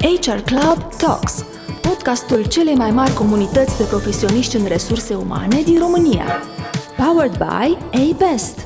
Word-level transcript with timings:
HR 0.00 0.40
Club 0.44 0.94
Talks, 0.96 1.44
podcastul 1.80 2.44
celei 2.44 2.74
mai 2.74 2.90
mari 2.90 3.12
comunități 3.12 3.76
de 3.76 3.84
profesioniști 3.84 4.56
în 4.56 4.64
resurse 4.64 5.14
umane 5.14 5.62
din 5.62 5.78
România. 5.78 6.24
Powered 6.96 7.36
by 7.36 7.76
A-Best. 7.98 8.58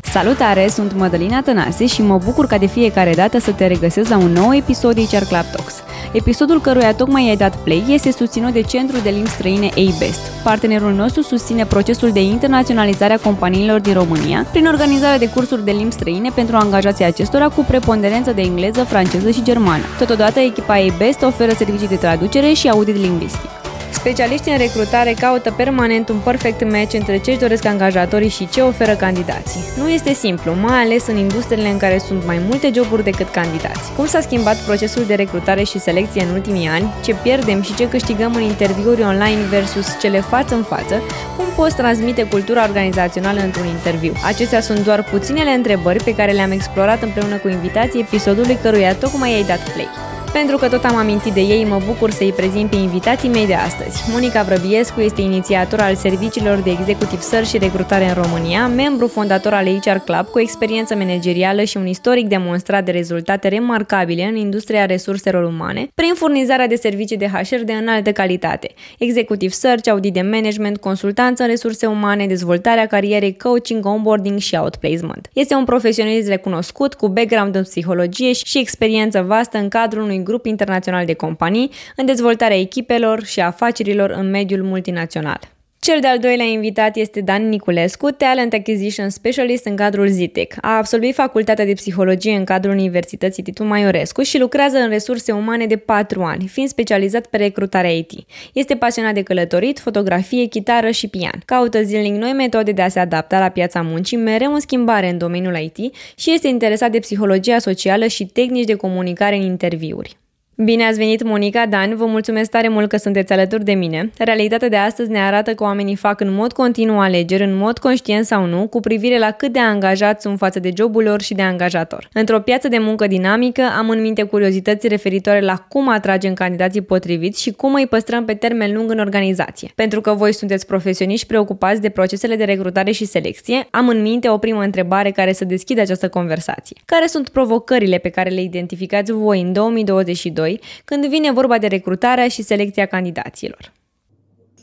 Salutare, 0.00 0.68
sunt 0.68 0.92
Mădălina 0.92 1.42
Tănase 1.42 1.86
și 1.86 2.02
mă 2.02 2.18
bucur 2.24 2.46
ca 2.46 2.58
de 2.58 2.66
fiecare 2.66 3.14
dată 3.14 3.38
să 3.38 3.52
te 3.52 3.66
regăsesc 3.66 4.08
la 4.08 4.16
un 4.16 4.32
nou 4.32 4.54
episod 4.54 4.94
HR 4.94 5.24
Club 5.24 5.44
Talks. 5.52 5.74
Episodul 6.12 6.60
căruia 6.60 6.94
tocmai 6.94 7.28
ai 7.28 7.36
dat 7.36 7.56
play 7.56 7.84
este 7.88 8.12
susținut 8.12 8.52
de 8.52 8.60
Centrul 8.60 9.00
de 9.02 9.10
Limbi 9.10 9.28
Străine 9.28 9.66
A-Best. 9.66 10.20
Partenerul 10.44 10.92
nostru 10.92 11.22
susține 11.22 11.66
procesul 11.66 12.12
de 12.12 12.22
internaționalizare 12.22 13.12
a 13.12 13.18
companiilor 13.18 13.80
din 13.80 13.92
România 13.92 14.46
prin 14.50 14.66
organizarea 14.66 15.18
de 15.18 15.28
cursuri 15.28 15.64
de 15.64 15.70
limbi 15.70 15.92
străine 15.92 16.30
pentru 16.34 16.56
angajații 16.56 17.04
acestora 17.04 17.48
cu 17.48 17.64
preponderență 17.68 18.32
de 18.32 18.42
engleză, 18.42 18.84
franceză 18.84 19.30
și 19.30 19.42
germană. 19.42 19.84
Totodată, 19.98 20.40
echipa 20.40 20.74
A-Best 20.74 21.22
oferă 21.22 21.52
servicii 21.52 21.88
de 21.88 21.96
traducere 21.96 22.52
și 22.52 22.68
audit 22.68 22.96
lingvistic. 22.96 23.61
Specialiștii 23.92 24.52
în 24.52 24.58
recrutare 24.58 25.14
caută 25.20 25.50
permanent 25.56 26.08
un 26.08 26.18
perfect 26.18 26.70
match 26.70 26.94
între 26.94 27.18
ce 27.18 27.30
își 27.30 27.40
doresc 27.40 27.64
angajatorii 27.64 28.28
și 28.28 28.48
ce 28.48 28.60
oferă 28.60 28.94
candidații. 28.94 29.60
Nu 29.76 29.88
este 29.88 30.12
simplu, 30.12 30.54
mai 30.54 30.82
ales 30.82 31.06
în 31.06 31.16
industriile 31.16 31.68
în 31.68 31.78
care 31.78 31.98
sunt 31.98 32.26
mai 32.26 32.40
multe 32.48 32.70
joburi 32.74 33.04
decât 33.04 33.28
candidați. 33.28 33.92
Cum 33.96 34.06
s-a 34.06 34.20
schimbat 34.20 34.56
procesul 34.56 35.04
de 35.04 35.14
recrutare 35.14 35.62
și 35.62 35.78
selecție 35.78 36.22
în 36.22 36.32
ultimii 36.32 36.66
ani, 36.66 36.92
ce 37.04 37.14
pierdem 37.14 37.62
și 37.62 37.74
ce 37.74 37.88
câștigăm 37.88 38.34
în 38.34 38.42
interviuri 38.42 39.02
online 39.02 39.40
versus 39.50 39.86
cele 40.00 40.20
față 40.20 40.54
în 40.54 40.62
față, 40.62 41.02
cum 41.36 41.46
poți 41.56 41.76
transmite 41.76 42.22
cultura 42.22 42.62
organizațională 42.62 43.40
într-un 43.40 43.66
interviu. 43.66 44.12
Acestea 44.24 44.60
sunt 44.60 44.84
doar 44.84 45.02
puținele 45.02 45.50
întrebări 45.50 46.04
pe 46.04 46.14
care 46.14 46.32
le-am 46.32 46.50
explorat 46.50 47.02
împreună 47.02 47.36
cu 47.36 47.48
invitații 47.48 48.00
episodului 48.00 48.58
căruia 48.62 48.94
tocmai 48.94 49.34
ai 49.34 49.44
dat 49.44 49.72
play. 49.72 49.88
Pentru 50.32 50.56
că 50.56 50.68
tot 50.68 50.84
am 50.84 50.96
amintit 50.96 51.32
de 51.32 51.40
ei, 51.40 51.64
mă 51.64 51.80
bucur 51.86 52.10
să-i 52.10 52.32
prezint 52.32 52.70
pe 52.70 52.76
invitații 52.76 53.28
mei 53.28 53.46
de 53.46 53.54
astăzi. 53.54 54.10
Monica 54.12 54.42
Vrăbiescu 54.42 55.00
este 55.00 55.20
inițiator 55.20 55.80
al 55.80 55.94
serviciilor 55.94 56.58
de 56.58 56.70
executiv 56.70 57.20
search 57.20 57.48
și 57.48 57.58
recrutare 57.58 58.04
în 58.04 58.22
România, 58.22 58.68
membru 58.68 59.06
fondator 59.06 59.52
al 59.52 59.66
HR 59.66 59.96
Club 59.96 60.26
cu 60.26 60.40
experiență 60.40 60.94
managerială 60.94 61.62
și 61.62 61.76
un 61.76 61.86
istoric 61.86 62.28
demonstrat 62.28 62.84
de 62.84 62.90
rezultate 62.90 63.48
remarcabile 63.48 64.24
în 64.24 64.36
industria 64.36 64.86
resurselor 64.86 65.44
umane, 65.44 65.88
prin 65.94 66.12
furnizarea 66.14 66.66
de 66.66 66.74
servicii 66.74 67.16
de 67.16 67.26
HR 67.26 67.62
de 67.64 67.72
înaltă 67.72 68.12
calitate, 68.12 68.70
executiv 68.98 69.50
search, 69.50 69.88
audit 69.88 70.12
de 70.12 70.22
management, 70.22 70.76
consultanță 70.76 71.42
în 71.42 71.48
resurse 71.48 71.86
umane, 71.86 72.26
dezvoltarea 72.26 72.86
carierei, 72.86 73.36
coaching, 73.36 73.86
onboarding 73.86 74.38
și 74.38 74.54
outplacement. 74.54 75.28
Este 75.32 75.54
un 75.54 75.64
profesionist 75.64 76.28
recunoscut 76.28 76.94
cu 76.94 77.08
background 77.08 77.54
în 77.54 77.62
psihologie 77.62 78.32
și 78.32 78.58
experiență 78.58 79.24
vastă 79.26 79.58
în 79.58 79.68
cadrul 79.68 80.02
unui 80.02 80.20
grup 80.24 80.46
internațional 80.46 81.04
de 81.06 81.14
companii 81.14 81.70
în 81.96 82.06
dezvoltarea 82.06 82.58
echipelor 82.58 83.24
și 83.24 83.40
afacerilor 83.40 84.10
în 84.10 84.30
mediul 84.30 84.62
multinațional. 84.62 85.40
Cel 85.84 86.00
de-al 86.00 86.18
doilea 86.18 86.44
invitat 86.44 86.96
este 86.96 87.20
Dan 87.20 87.48
Niculescu, 87.48 88.10
Talent 88.10 88.52
Acquisition 88.52 89.08
Specialist 89.08 89.64
în 89.64 89.76
cadrul 89.76 90.08
ZITEC. 90.08 90.54
A 90.60 90.76
absolvit 90.76 91.14
facultatea 91.14 91.64
de 91.64 91.72
psihologie 91.72 92.36
în 92.36 92.44
cadrul 92.44 92.72
Universității 92.72 93.42
Titu 93.42 93.64
Maiorescu 93.64 94.22
și 94.22 94.38
lucrează 94.38 94.78
în 94.78 94.88
resurse 94.88 95.32
umane 95.32 95.66
de 95.66 95.76
4 95.76 96.22
ani, 96.22 96.46
fiind 96.46 96.68
specializat 96.68 97.26
pe 97.26 97.36
recrutarea 97.36 97.90
IT. 97.90 98.10
Este 98.52 98.76
pasionat 98.76 99.14
de 99.14 99.22
călătorit, 99.22 99.78
fotografie, 99.78 100.46
chitară 100.46 100.90
și 100.90 101.08
pian. 101.08 101.42
Caută 101.44 101.82
zilnic 101.82 102.14
noi 102.14 102.32
metode 102.32 102.72
de 102.72 102.82
a 102.82 102.88
se 102.88 102.98
adapta 102.98 103.38
la 103.38 103.48
piața 103.48 103.82
muncii, 103.82 104.16
mereu 104.16 104.52
în 104.52 104.60
schimbare 104.60 105.08
în 105.08 105.18
domeniul 105.18 105.56
IT 105.56 105.94
și 106.16 106.32
este 106.32 106.48
interesat 106.48 106.90
de 106.90 106.98
psihologia 106.98 107.58
socială 107.58 108.06
și 108.06 108.26
tehnici 108.26 108.66
de 108.66 108.74
comunicare 108.74 109.36
în 109.36 109.42
interviuri. 109.42 110.16
Bine 110.64 110.84
ați 110.84 110.98
venit, 110.98 111.22
Monica 111.22 111.66
Dan, 111.66 111.96
vă 111.96 112.06
mulțumesc 112.06 112.50
tare 112.50 112.68
mult 112.68 112.88
că 112.88 112.96
sunteți 112.96 113.32
alături 113.32 113.64
de 113.64 113.72
mine. 113.72 114.10
Realitatea 114.18 114.68
de 114.68 114.76
astăzi 114.76 115.10
ne 115.10 115.18
arată 115.18 115.54
că 115.54 115.62
oamenii 115.62 115.96
fac 115.96 116.20
în 116.20 116.34
mod 116.34 116.52
continuu 116.52 116.98
alegeri, 116.98 117.42
în 117.42 117.56
mod 117.56 117.78
conștient 117.78 118.24
sau 118.24 118.46
nu, 118.46 118.66
cu 118.66 118.80
privire 118.80 119.18
la 119.18 119.30
cât 119.30 119.52
de 119.52 119.58
angajați 119.58 120.22
sunt 120.22 120.38
față 120.38 120.58
de 120.58 120.70
jobul 120.76 121.02
lor 121.02 121.22
și 121.22 121.34
de 121.34 121.42
angajator. 121.42 122.08
Într-o 122.12 122.40
piață 122.40 122.68
de 122.68 122.78
muncă 122.78 123.06
dinamică, 123.06 123.62
am 123.78 123.90
în 123.90 124.00
minte 124.00 124.22
curiozități 124.22 124.88
referitoare 124.88 125.40
la 125.40 125.56
cum 125.68 125.88
atragem 125.88 126.34
candidații 126.34 126.80
potriviți 126.80 127.42
și 127.42 127.50
cum 127.50 127.74
îi 127.74 127.86
păstrăm 127.86 128.24
pe 128.24 128.34
termen 128.34 128.74
lung 128.74 128.90
în 128.90 128.98
organizație. 128.98 129.70
Pentru 129.74 130.00
că 130.00 130.12
voi 130.12 130.32
sunteți 130.32 130.66
profesioniști 130.66 131.26
preocupați 131.26 131.80
de 131.80 131.88
procesele 131.88 132.36
de 132.36 132.44
recrutare 132.44 132.90
și 132.90 133.04
selecție, 133.04 133.66
am 133.70 133.88
în 133.88 134.02
minte 134.02 134.28
o 134.28 134.38
primă 134.38 134.62
întrebare 134.62 135.10
care 135.10 135.32
să 135.32 135.44
deschide 135.44 135.80
această 135.80 136.08
conversație. 136.08 136.76
Care 136.84 137.06
sunt 137.06 137.28
provocările 137.28 137.98
pe 137.98 138.08
care 138.08 138.30
le 138.30 138.42
identificați 138.42 139.12
voi 139.12 139.40
în 139.40 139.52
2022 139.52 140.50
voi 140.52 140.82
când 140.84 141.06
vine 141.06 141.32
vorba 141.32 141.58
de 141.58 141.66
recrutarea 141.66 142.28
și 142.28 142.42
selecția 142.42 142.86
candidaților? 142.86 143.72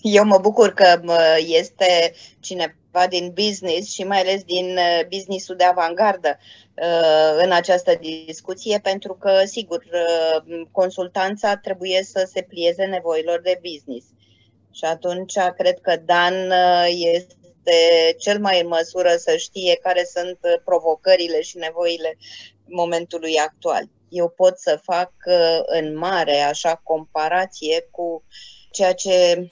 Eu 0.01 0.25
mă 0.25 0.37
bucur 0.37 0.73
că 0.73 1.01
este 1.37 2.13
cineva 2.39 3.07
din 3.09 3.31
business 3.33 3.93
și 3.93 4.03
mai 4.03 4.19
ales 4.19 4.43
din 4.43 4.65
uh, 4.65 5.05
businessul 5.09 5.55
de 5.55 5.63
avangardă 5.63 6.37
uh, 6.37 7.43
în 7.43 7.51
această 7.51 7.99
discuție, 8.25 8.79
pentru 8.83 9.13
că, 9.13 9.41
sigur, 9.45 9.83
uh, 9.91 10.61
consultanța 10.71 11.55
trebuie 11.55 12.03
să 12.03 12.29
se 12.33 12.41
plieze 12.41 12.85
nevoilor 12.85 13.41
de 13.41 13.59
business. 13.61 14.05
Și 14.71 14.85
atunci 14.85 15.33
cred 15.57 15.79
că 15.81 15.95
Dan 16.05 16.51
este 17.15 18.15
cel 18.17 18.39
mai 18.39 18.61
în 18.61 18.67
măsură 18.67 19.09
să 19.17 19.35
știe 19.37 19.79
care 19.81 20.09
sunt 20.15 20.39
provocările 20.65 21.41
și 21.41 21.57
nevoile 21.57 22.17
momentului 22.65 23.35
actual 23.37 23.83
eu 24.09 24.29
pot 24.29 24.59
să 24.59 24.79
fac 24.83 25.11
uh, 25.25 25.59
în 25.65 25.97
mare, 25.97 26.39
așa, 26.39 26.75
comparație 26.83 27.87
cu 27.91 28.23
ceea 28.71 28.93
ce 28.93 29.49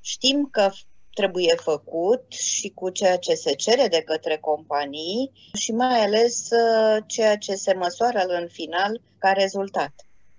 știm 0.00 0.48
că 0.50 0.70
trebuie 1.14 1.54
făcut 1.56 2.32
și 2.32 2.68
cu 2.68 2.90
ceea 2.90 3.18
ce 3.18 3.34
se 3.34 3.54
cere 3.54 3.88
de 3.88 4.02
către 4.02 4.36
companii 4.36 5.32
și 5.54 5.72
mai 5.72 6.00
ales 6.00 6.50
uh, 6.50 7.02
ceea 7.06 7.36
ce 7.36 7.54
se 7.54 7.74
măsoară 7.74 8.18
în 8.18 8.48
final 8.48 9.00
ca 9.18 9.32
rezultat 9.32 9.92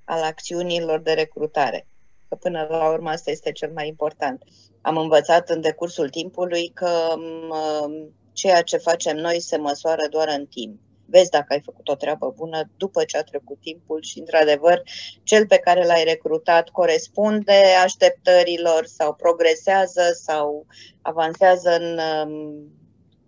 al 0.05 0.21
acțiunilor 0.21 0.99
de 0.99 1.11
recrutare. 1.11 1.87
Că 2.29 2.35
până 2.35 2.67
la 2.69 2.89
urmă 2.89 3.09
asta 3.09 3.31
este 3.31 3.51
cel 3.51 3.71
mai 3.73 3.87
important. 3.87 4.43
Am 4.81 4.97
învățat 4.97 5.49
în 5.49 5.61
decursul 5.61 6.09
timpului 6.09 6.71
că 6.73 7.13
um, 7.15 8.15
ceea 8.33 8.61
ce 8.61 8.77
facem 8.77 9.17
noi 9.17 9.39
se 9.39 9.57
măsoară 9.57 10.07
doar 10.09 10.27
în 10.37 10.45
timp 10.45 10.79
vezi 11.11 11.29
dacă 11.29 11.45
ai 11.49 11.61
făcut 11.61 11.87
o 11.87 11.95
treabă 11.95 12.33
bună 12.35 12.69
după 12.77 13.03
ce 13.03 13.17
a 13.17 13.23
trecut 13.23 13.59
timpul 13.59 14.01
și, 14.01 14.19
într-adevăr, 14.19 14.81
cel 15.23 15.47
pe 15.47 15.57
care 15.57 15.85
l-ai 15.85 16.03
recrutat 16.03 16.69
corespunde 16.69 17.61
așteptărilor 17.83 18.85
sau 18.85 19.13
progresează 19.13 20.01
sau 20.13 20.65
avansează 21.01 21.69
în 21.79 21.99
um, 21.99 22.71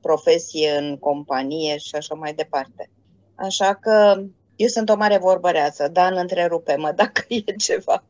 profesie, 0.01 0.71
în 0.71 0.97
companie 0.97 1.77
și 1.77 1.95
așa 1.95 2.13
mai 2.13 2.33
departe. 2.33 2.89
Așa 3.35 3.75
că 3.75 4.23
eu 4.55 4.67
sunt 4.67 4.89
o 4.89 4.95
mare 4.95 5.17
vorbăreață, 5.17 5.87
Dan, 5.87 6.17
întrerupe-mă 6.17 6.91
dacă 6.95 7.21
e 7.45 7.51
ceva. 7.51 8.03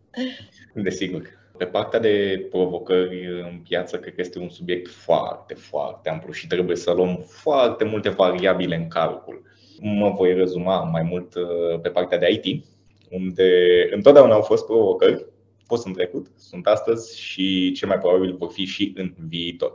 Desigur. 0.74 1.42
Pe 1.58 1.66
partea 1.66 2.00
de 2.00 2.48
provocări 2.50 3.42
în 3.42 3.60
piață, 3.68 4.00
cred 4.00 4.16
că 4.16 4.22
este 4.22 4.40
un 4.40 4.50
subiect 4.50 4.90
foarte, 4.90 5.54
foarte 5.54 6.10
amplu 6.10 6.32
și 6.32 6.48
trebuie 6.48 6.76
să 6.76 6.92
luăm 6.92 7.26
foarte 7.28 7.84
multe 7.84 8.10
variabile 8.10 8.76
în 8.76 8.88
calcul 8.88 9.42
mă 9.84 10.10
voi 10.10 10.34
rezuma 10.34 10.84
mai 10.84 11.02
mult 11.02 11.36
uh, 11.36 11.80
pe 11.82 11.90
partea 11.90 12.18
de 12.18 12.42
IT, 12.44 12.66
unde 13.10 13.50
întotdeauna 13.92 14.34
au 14.34 14.42
fost 14.42 14.66
provocări, 14.66 15.26
fost 15.66 15.86
în 15.86 15.94
trecut, 15.94 16.28
sunt 16.36 16.68
astăzi 16.68 17.20
și 17.20 17.72
ce 17.72 17.86
mai 17.86 17.98
probabil 17.98 18.36
vor 18.36 18.52
fi 18.52 18.66
și 18.66 18.94
în 18.96 19.14
viitor. 19.28 19.72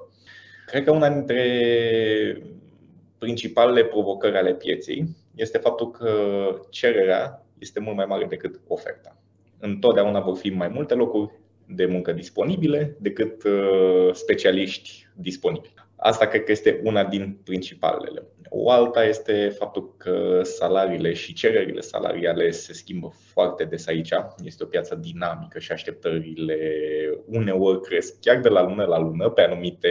Cred 0.67 0.85
că 0.85 0.91
una 0.91 1.11
dintre 1.11 1.43
principalele 3.19 3.85
provocări 3.85 4.37
ale 4.37 4.55
pieței 4.55 5.17
este 5.35 5.59
faptul 5.59 5.91
că 5.91 6.11
cererea 6.71 7.47
este 7.59 7.81
mult 7.81 7.97
mai 7.97 8.07
mare 8.07 8.25
decât 8.25 8.61
oferta. 8.67 9.17
Întotdeauna 9.59 10.21
vor 10.21 10.37
fi 10.37 10.49
mai 10.49 10.69
multe 10.69 10.95
locuri 10.95 11.31
de 11.67 11.87
muncă 11.87 12.13
disponibile 12.13 12.97
decât 13.01 13.43
uh, 13.45 14.13
specialiști 14.13 15.09
disponibili. 15.15 15.88
Asta 16.01 16.27
cred 16.27 16.45
că 16.45 16.53
este 16.53 16.81
una 16.85 17.05
din 17.05 17.39
principalele. 17.45 18.23
O 18.49 18.71
alta 18.71 19.05
este 19.05 19.55
faptul 19.59 19.95
că 19.97 20.41
salariile 20.43 21.13
și 21.13 21.33
cererile 21.33 21.81
salariale 21.81 22.51
se 22.51 22.73
schimbă 22.73 23.13
foarte 23.33 23.65
des 23.65 23.87
aici. 23.87 24.11
Este 24.45 24.65
o 24.65 24.67
piață 24.67 24.95
dinamică 24.95 25.59
și 25.59 25.73
așteptările 25.73 26.59
uneori 27.27 27.81
cresc 27.81 28.21
chiar 28.21 28.41
de 28.41 28.49
la 28.49 28.63
lună 28.63 28.85
la 28.85 28.99
lună 28.99 29.31
pe 29.31 29.41
anumite 29.41 29.89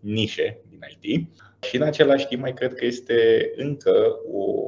nișe 0.00 0.60
din 0.68 0.80
IT. 1.00 1.28
Și 1.64 1.76
în 1.76 1.82
același 1.82 2.26
timp 2.26 2.40
mai 2.40 2.54
cred 2.54 2.74
că 2.74 2.84
este 2.84 3.50
încă 3.56 4.20
o 4.32 4.62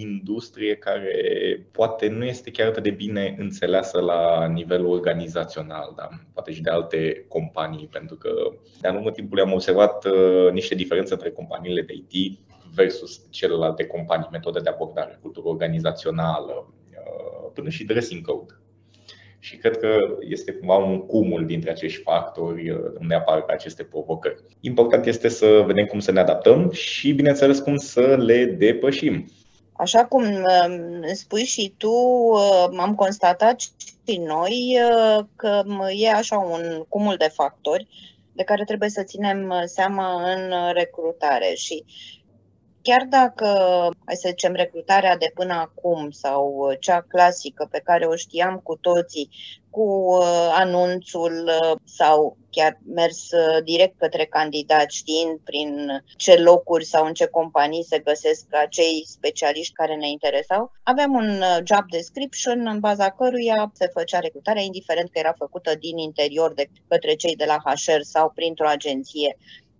industrie 0.00 0.74
care 0.74 1.12
poate 1.70 2.08
nu 2.08 2.24
este 2.24 2.50
chiar 2.50 2.66
atât 2.66 2.82
de 2.82 2.90
bine 2.90 3.34
înțeleasă 3.38 4.00
la 4.00 4.46
nivel 4.46 4.86
organizațional, 4.86 5.92
da? 5.96 6.08
poate 6.32 6.52
și 6.52 6.62
de 6.62 6.70
alte 6.70 7.24
companii, 7.28 7.88
pentru 7.92 8.16
că 8.16 8.30
de-a 8.80 8.92
lungul 8.92 9.10
timpului 9.10 9.42
am 9.42 9.52
observat 9.52 10.04
uh, 10.04 10.52
niște 10.52 10.74
diferențe 10.74 11.12
între 11.12 11.30
companiile 11.30 11.82
de 11.82 11.92
IT 11.92 12.38
versus 12.74 13.20
celelalte 13.30 13.86
companii, 13.86 14.28
metode 14.30 14.60
de 14.60 14.68
abordare, 14.68 15.18
cultură 15.22 15.48
organizațională, 15.48 16.72
uh, 16.90 17.50
până 17.54 17.68
și 17.68 17.84
dressing 17.84 18.26
code. 18.26 18.60
Și 19.38 19.56
cred 19.56 19.76
că 19.76 20.16
este 20.20 20.52
cumva 20.52 20.76
un 20.76 21.06
cumul 21.06 21.46
dintre 21.46 21.70
acești 21.70 22.02
factori 22.02 22.70
unde 23.00 23.14
apar 23.14 23.44
aceste 23.48 23.82
provocări. 23.82 24.42
Important 24.60 25.06
este 25.06 25.28
să 25.28 25.62
vedem 25.66 25.84
cum 25.84 25.98
să 25.98 26.12
ne 26.12 26.20
adaptăm 26.20 26.70
și, 26.70 27.12
bineînțeles, 27.12 27.58
cum 27.58 27.76
să 27.76 28.16
le 28.16 28.44
depășim. 28.44 29.26
Așa 29.78 30.04
cum 30.04 30.22
um, 30.24 31.14
spui 31.14 31.44
și 31.44 31.74
tu, 31.76 31.92
um, 31.92 32.80
am 32.80 32.94
constatat 32.94 33.60
și 33.60 34.16
noi 34.18 34.78
uh, 34.90 35.24
că 35.36 35.62
e 35.96 36.10
așa 36.10 36.38
un 36.38 36.84
cumul 36.88 37.16
de 37.16 37.30
factori 37.34 37.86
de 38.32 38.42
care 38.42 38.64
trebuie 38.64 38.88
să 38.88 39.02
ținem 39.02 39.48
uh, 39.48 39.62
seama 39.64 40.32
în 40.32 40.72
recrutare. 40.72 41.54
Și 41.54 41.84
chiar 42.88 43.06
dacă, 43.08 43.46
hai 44.04 44.14
să 44.14 44.28
zicem, 44.28 44.52
recrutarea 44.52 45.16
de 45.16 45.30
până 45.34 45.54
acum 45.54 46.10
sau 46.10 46.54
uh, 46.56 46.76
cea 46.80 47.00
clasică 47.08 47.68
pe 47.70 47.80
care 47.84 48.04
o 48.06 48.16
știam 48.16 48.60
cu 48.62 48.76
toții, 48.76 49.28
cu 49.70 49.82
uh, 49.82 50.48
anunțul 50.52 51.50
uh, 51.62 51.76
sau 51.84 52.36
chiar 52.50 52.78
mers 52.94 53.28
direct 53.64 53.98
către 53.98 54.24
candidat, 54.24 54.90
știind 54.90 55.38
prin 55.44 56.02
ce 56.16 56.34
locuri 56.36 56.84
sau 56.84 57.06
în 57.06 57.14
ce 57.14 57.26
companii 57.26 57.84
se 57.84 57.98
găsesc 57.98 58.46
acei 58.50 59.04
specialiști 59.06 59.72
care 59.74 59.94
ne 59.94 60.08
interesau, 60.08 60.72
aveam 60.82 61.14
un 61.14 61.42
job 61.64 61.90
description 61.90 62.66
în 62.66 62.80
baza 62.80 63.10
căruia 63.10 63.70
se 63.74 63.90
făcea 63.92 64.18
recrutarea, 64.18 64.62
indiferent 64.62 65.10
că 65.10 65.18
era 65.18 65.34
făcută 65.38 65.74
din 65.74 65.98
interior 65.98 66.54
de 66.54 66.68
către 66.88 67.14
cei 67.14 67.36
de 67.36 67.44
la 67.44 67.56
HR 67.64 68.00
sau 68.00 68.32
printr-o 68.34 68.68
agenție 68.68 69.36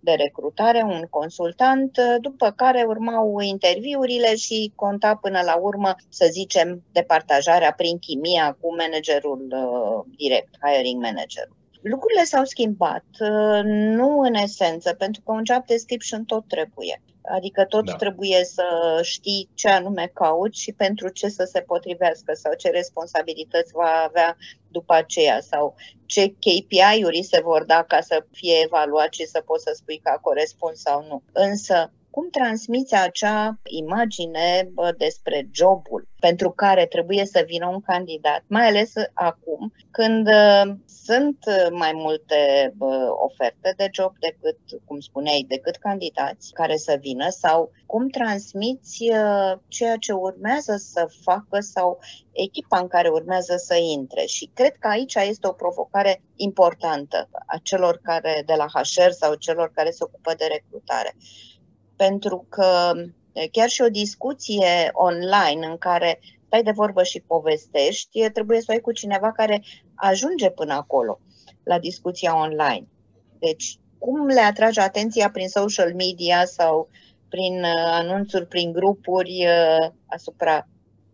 de 0.07 0.23
recrutare, 0.25 0.83
un 0.83 1.03
consultant, 1.11 1.99
după 2.21 2.51
care 2.57 2.85
urmau 2.89 3.41
interviurile 3.41 4.35
și 4.37 4.73
conta 4.75 5.15
până 5.15 5.41
la 5.45 5.57
urmă, 5.57 5.95
să 6.09 6.29
zicem, 6.31 6.83
departajarea 6.93 7.73
prin 7.73 7.99
chimia 7.99 8.57
cu 8.61 8.75
managerul 8.77 9.43
uh, 9.51 10.15
direct, 10.17 10.53
hiring 10.63 11.03
manager. 11.03 11.49
Lucrurile 11.83 12.25
s-au 12.25 12.45
schimbat, 12.45 13.05
uh, 13.21 13.61
nu 13.99 14.19
în 14.19 14.35
esență, 14.35 14.95
pentru 14.95 15.23
că 15.25 15.33
un 15.33 15.43
job 15.45 15.67
description 15.67 16.25
tot 16.25 16.45
trebuie. 16.49 17.03
Adică 17.29 17.65
tot 17.65 17.85
da. 17.85 17.97
trebuie 17.97 18.45
să 18.45 18.99
știi 19.03 19.49
ce 19.55 19.69
anume 19.69 20.11
cauți 20.15 20.61
și 20.61 20.73
pentru 20.73 21.09
ce 21.09 21.29
să 21.29 21.49
se 21.53 21.61
potrivească 21.61 22.33
sau 22.35 22.55
ce 22.55 22.69
responsabilități 22.69 23.73
va 23.73 24.05
avea 24.09 24.37
după 24.69 24.95
aceea 24.95 25.41
sau 25.41 25.75
ce 26.07 26.29
KPI-uri 26.29 27.23
se 27.23 27.41
vor 27.41 27.65
da 27.65 27.83
ca 27.83 28.01
să 28.01 28.25
fie 28.33 28.55
evaluat 28.65 29.13
și 29.13 29.27
să 29.27 29.43
poți 29.47 29.63
să 29.63 29.73
spui 29.75 30.01
că 30.03 30.11
a 30.15 30.19
corespuns 30.19 30.81
sau 30.81 31.05
nu. 31.09 31.23
Însă 31.33 31.93
cum 32.17 32.29
transmiți 32.31 32.95
acea 32.95 33.59
imagine 33.65 34.69
bă, 34.73 34.95
despre 34.97 35.49
jobul 35.53 36.09
pentru 36.21 36.51
care 36.51 36.87
trebuie 36.87 37.25
să 37.27 37.45
vină 37.47 37.67
un 37.67 37.81
candidat, 37.81 38.43
mai 38.47 38.67
ales 38.67 38.93
acum, 39.13 39.73
când 39.91 40.27
uh, 40.27 40.75
sunt 41.05 41.39
mai 41.71 41.93
multe 41.95 42.73
bă, 42.77 43.09
oferte 43.19 43.75
de 43.77 43.89
job 43.93 44.13
decât, 44.19 44.59
cum 44.85 45.01
spuneai, 45.01 45.45
decât 45.49 45.77
candidați 45.77 46.53
care 46.53 46.77
să 46.77 46.97
vină 47.01 47.29
sau 47.29 47.71
cum 47.87 48.09
transmiți 48.09 49.03
uh, 49.11 49.59
ceea 49.69 49.97
ce 49.97 50.13
urmează 50.13 50.77
să 50.77 51.09
facă 51.23 51.61
sau 51.61 51.99
echipa 52.33 52.79
în 52.79 52.89
care 52.89 53.09
urmează 53.09 53.57
să 53.57 53.75
intre. 53.75 54.25
Și 54.25 54.51
cred 54.55 54.77
că 54.77 54.89
aici 54.89 55.15
este 55.15 55.47
o 55.47 55.53
provocare 55.53 56.23
importantă 56.37 57.29
a 57.47 57.59
celor 57.63 58.01
care 58.03 58.43
de 58.47 58.55
la 58.55 58.67
HR 58.67 59.11
sau 59.11 59.35
celor 59.35 59.73
care 59.75 59.91
se 59.91 60.05
ocupă 60.05 60.35
de 60.37 60.45
recrutare 60.45 61.17
pentru 61.97 62.47
că 62.49 62.93
chiar 63.51 63.69
și 63.69 63.83
o 63.83 63.89
discuție 63.89 64.91
online 64.93 65.67
în 65.67 65.79
care 65.79 66.21
stai 66.47 66.63
de 66.63 66.71
vorbă 66.71 67.03
și 67.03 67.25
povestești, 67.27 68.31
trebuie 68.31 68.61
să 68.61 68.67
o 68.69 68.73
ai 68.73 68.81
cu 68.81 68.93
cineva 68.93 69.33
care 69.33 69.63
ajunge 69.95 70.51
până 70.51 70.73
acolo, 70.73 71.21
la 71.63 71.79
discuția 71.79 72.41
online. 72.41 72.87
Deci, 73.39 73.79
cum 73.99 74.27
le 74.27 74.41
atrage 74.41 74.81
atenția 74.81 75.31
prin 75.31 75.49
social 75.49 75.95
media 75.95 76.45
sau 76.45 76.89
prin 77.29 77.65
anunțuri, 77.75 78.47
prin 78.47 78.73
grupuri 78.73 79.47
asupra 80.07 80.69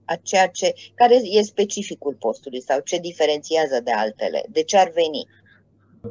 a 0.05 0.17
ceea 0.23 0.46
ce, 0.46 0.75
care 0.94 1.14
e 1.14 1.43
specificul 1.43 2.17
postului 2.19 2.62
sau 2.62 2.81
ce 2.81 2.99
diferențiază 2.99 3.81
de 3.84 3.90
altele, 3.90 4.44
de 4.49 4.62
ce 4.62 4.79
ar 4.79 4.90
veni? 4.94 5.26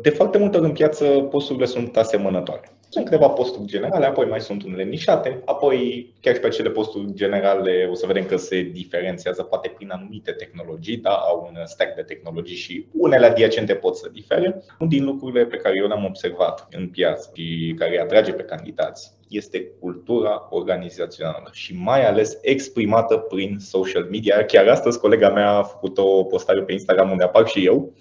De 0.02 0.10
foarte 0.10 0.38
multe 0.38 0.58
ori 0.58 0.66
în 0.66 0.72
piață 0.72 1.06
posturile 1.06 1.66
sunt 1.66 1.98
asemănătoare. 1.98 2.72
Sunt 2.94 3.06
câteva 3.06 3.30
posturi 3.30 3.66
generale, 3.66 4.06
apoi 4.06 4.26
mai 4.26 4.42
sunt 4.42 4.64
unele 4.64 4.84
nișate, 4.84 5.42
apoi 5.46 6.10
chiar 6.22 6.34
și 6.34 6.40
pe 6.40 6.48
acele 6.48 6.70
posturi 6.70 7.14
generale 7.14 7.88
o 7.92 7.94
să 7.94 8.06
vedem 8.06 8.26
că 8.26 8.36
se 8.36 8.62
diferențiază 8.62 9.44
poate 9.44 9.68
prin 9.68 9.90
anumite 9.92 10.32
tehnologii, 10.32 10.98
da, 10.98 11.14
au 11.14 11.50
un 11.50 11.66
stack 11.66 11.96
de 11.96 12.02
tehnologii 12.02 12.56
și 12.56 12.86
unele 12.92 13.26
adiacente 13.26 13.74
pot 13.74 13.96
să 13.96 14.10
difere. 14.14 14.64
Unul 14.80 14.94
din 14.94 15.06
lucrurile 15.06 15.46
pe 15.46 15.58
care 15.58 15.78
eu 15.78 15.88
le-am 15.88 16.06
observat 16.06 16.68
în 16.72 16.90
piață 16.90 17.32
și 17.36 17.76
care 17.78 17.92
îi 17.92 18.00
atrage 18.00 18.34
pe 18.34 18.44
candidați 18.44 19.20
este 19.32 19.72
cultura 19.80 20.48
organizațională 20.50 21.50
și 21.52 21.76
mai 21.76 22.06
ales 22.06 22.38
exprimată 22.42 23.18
prin 23.18 23.58
social 23.60 24.08
media. 24.12 24.46
Chiar 24.46 24.68
astăzi 24.68 25.00
colega 25.00 25.30
mea 25.30 25.50
a 25.50 25.64
făcut 25.64 25.98
o 25.98 26.24
postare 26.24 26.62
pe 26.62 26.72
Instagram 26.72 27.12
unde 27.12 27.24
apar 27.24 27.48
și 27.48 27.66
eu. 27.66 27.94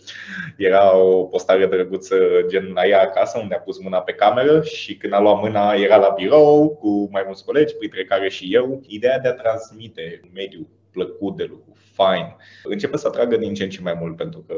Era 0.56 0.96
o 0.96 1.24
postare 1.24 1.66
drăguță 1.66 2.16
gen 2.48 2.70
la 2.74 2.86
ea 2.86 3.00
acasă 3.00 3.38
unde 3.38 3.54
a 3.54 3.58
pus 3.58 3.78
mâna 3.78 4.00
pe 4.00 4.12
cameră 4.12 4.62
și 4.62 4.96
când 4.96 5.12
a 5.12 5.20
luat 5.20 5.40
mâna 5.40 5.72
era 5.72 5.96
la 5.96 6.08
birou 6.16 6.68
cu 6.68 7.08
mai 7.10 7.22
mulți 7.26 7.44
colegi, 7.44 7.74
printre 7.74 8.04
care 8.04 8.28
și 8.28 8.54
eu. 8.54 8.80
Ideea 8.86 9.18
de 9.18 9.28
a 9.28 9.32
transmite 9.32 10.20
un 10.24 10.30
mediu 10.34 10.68
plăcut 10.92 11.36
de 11.36 11.46
lucru, 11.48 11.72
fain, 11.92 12.36
începe 12.64 12.96
să 12.96 13.06
atragă 13.06 13.36
din 13.36 13.54
ce 13.54 13.62
în 13.62 13.70
ce 13.70 13.80
mai 13.82 13.96
mult 14.00 14.16
pentru 14.16 14.44
că 14.46 14.54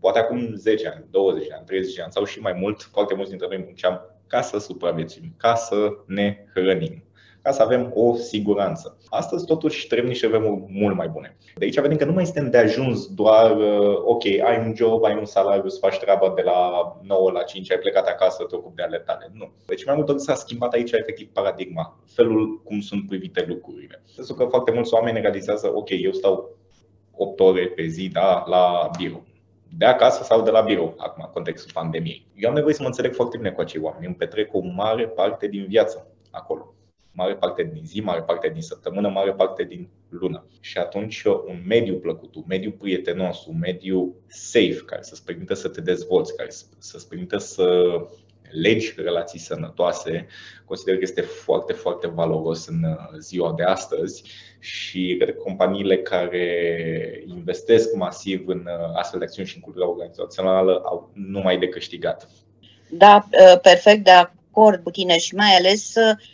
poate 0.00 0.18
acum 0.18 0.54
10 0.54 0.88
ani, 0.88 1.04
20 1.10 1.52
ani, 1.52 1.64
30 1.66 2.00
ani 2.00 2.12
sau 2.12 2.24
și 2.24 2.40
mai 2.40 2.52
mult, 2.52 2.82
foarte 2.82 3.14
mulți 3.14 3.30
dintre 3.30 3.46
noi 3.48 3.62
munceam 3.64 4.11
ca 4.32 4.40
să 4.40 4.58
supraviețuim, 4.58 5.34
ca 5.36 5.54
să 5.54 5.76
ne 6.06 6.36
hrănim, 6.54 7.04
ca 7.42 7.50
să 7.50 7.62
avem 7.62 7.92
o 7.94 8.14
siguranță. 8.14 8.98
Astăzi, 9.08 9.46
totuși, 9.46 9.86
trebuie 9.86 10.08
niște 10.08 10.26
vremuri 10.26 10.64
mult 10.68 10.96
mai 10.96 11.08
bune. 11.08 11.36
De 11.54 11.64
aici 11.64 11.80
vedem 11.80 11.96
că 11.96 12.04
nu 12.04 12.12
mai 12.12 12.24
suntem 12.24 12.50
de 12.50 12.58
ajuns 12.58 13.06
doar, 13.06 13.56
uh, 13.56 13.96
ok, 14.04 14.24
ai 14.24 14.58
un 14.66 14.74
job, 14.76 15.04
ai 15.04 15.16
un 15.16 15.24
salariu, 15.24 15.64
îți 15.64 15.78
faci 15.78 15.98
treaba 15.98 16.32
de 16.36 16.42
la 16.42 16.60
9 17.02 17.30
la 17.30 17.42
5, 17.42 17.70
ai 17.70 17.78
plecat 17.78 18.06
acasă, 18.06 18.44
te 18.44 18.56
ocupi 18.56 18.76
de 18.76 18.82
ale 18.82 18.98
tale. 18.98 19.30
Nu. 19.32 19.52
Deci 19.66 19.84
mai 19.84 19.94
mult 19.94 20.20
s-a 20.20 20.34
schimbat 20.34 20.72
aici 20.72 20.92
efectiv 20.92 21.28
paradigma, 21.32 21.98
felul 22.06 22.62
cum 22.64 22.80
sunt 22.80 23.06
privite 23.06 23.44
lucrurile. 23.48 24.02
Pentru 24.14 24.34
că 24.34 24.44
foarte 24.44 24.70
mulți 24.70 24.94
oameni 24.94 25.20
realizează, 25.20 25.70
ok, 25.74 25.88
eu 25.90 26.12
stau 26.12 26.56
8 27.16 27.40
ore 27.40 27.66
pe 27.66 27.86
zi 27.86 28.08
da, 28.08 28.44
la 28.46 28.90
birou 28.98 29.30
de 29.76 29.84
acasă 29.84 30.22
sau 30.22 30.42
de 30.42 30.50
la 30.50 30.60
birou, 30.60 30.94
acum, 30.96 31.24
în 31.26 31.32
contextul 31.32 31.72
pandemiei. 31.72 32.26
Eu 32.34 32.48
am 32.48 32.54
nevoie 32.54 32.74
să 32.74 32.82
mă 32.82 32.88
înțeleg 32.88 33.14
foarte 33.14 33.36
bine 33.36 33.50
cu 33.50 33.60
acei 33.60 33.80
oameni. 33.80 34.06
Îmi 34.06 34.14
petrec 34.14 34.54
o 34.54 34.60
mare 34.60 35.08
parte 35.08 35.46
din 35.46 35.66
viață 35.68 36.06
acolo. 36.30 36.74
Mare 37.12 37.34
parte 37.34 37.70
din 37.72 37.82
zi, 37.84 38.00
mare 38.00 38.22
parte 38.22 38.48
din 38.48 38.62
săptămână, 38.62 39.08
mare 39.08 39.32
parte 39.32 39.64
din 39.64 39.88
lună. 40.08 40.46
Și 40.60 40.78
atunci 40.78 41.22
un 41.24 41.62
mediu 41.66 41.94
plăcut, 41.94 42.34
un 42.34 42.44
mediu 42.46 42.70
prietenos, 42.70 43.46
un 43.46 43.58
mediu 43.58 44.14
safe, 44.26 44.82
care 44.86 45.02
să-ți 45.02 45.24
permită 45.24 45.54
să 45.54 45.68
te 45.68 45.80
dezvolți, 45.80 46.36
care 46.36 46.50
să-ți 46.78 47.08
permită 47.08 47.38
să 47.38 47.94
legi 48.52 48.94
relații 48.96 49.38
sănătoase, 49.38 50.26
consider 50.64 50.94
că 50.94 51.00
este 51.02 51.20
foarte, 51.20 51.72
foarte 51.72 52.08
valoros 52.08 52.66
în 52.66 52.84
uh, 52.84 53.18
ziua 53.18 53.52
de 53.56 53.62
astăzi 53.62 54.22
și 54.58 55.16
cred 55.18 55.34
că 55.34 55.40
companiile 55.40 55.98
care 55.98 57.24
investesc 57.26 57.94
masiv 57.94 58.48
în 58.48 58.58
uh, 58.66 58.98
astfel 58.98 59.18
de 59.18 59.24
acțiuni 59.24 59.48
și 59.48 59.56
în 59.56 59.62
cultura 59.62 59.88
organizațională 59.88 60.82
au 60.84 61.10
numai 61.14 61.58
de 61.58 61.68
câștigat. 61.68 62.28
Da, 62.90 63.28
uh, 63.30 63.60
perfect 63.60 64.04
de 64.04 64.10
acord 64.10 64.82
cu 64.82 64.90
tine 64.90 65.18
și 65.18 65.34
mai 65.34 65.54
ales 65.58 65.92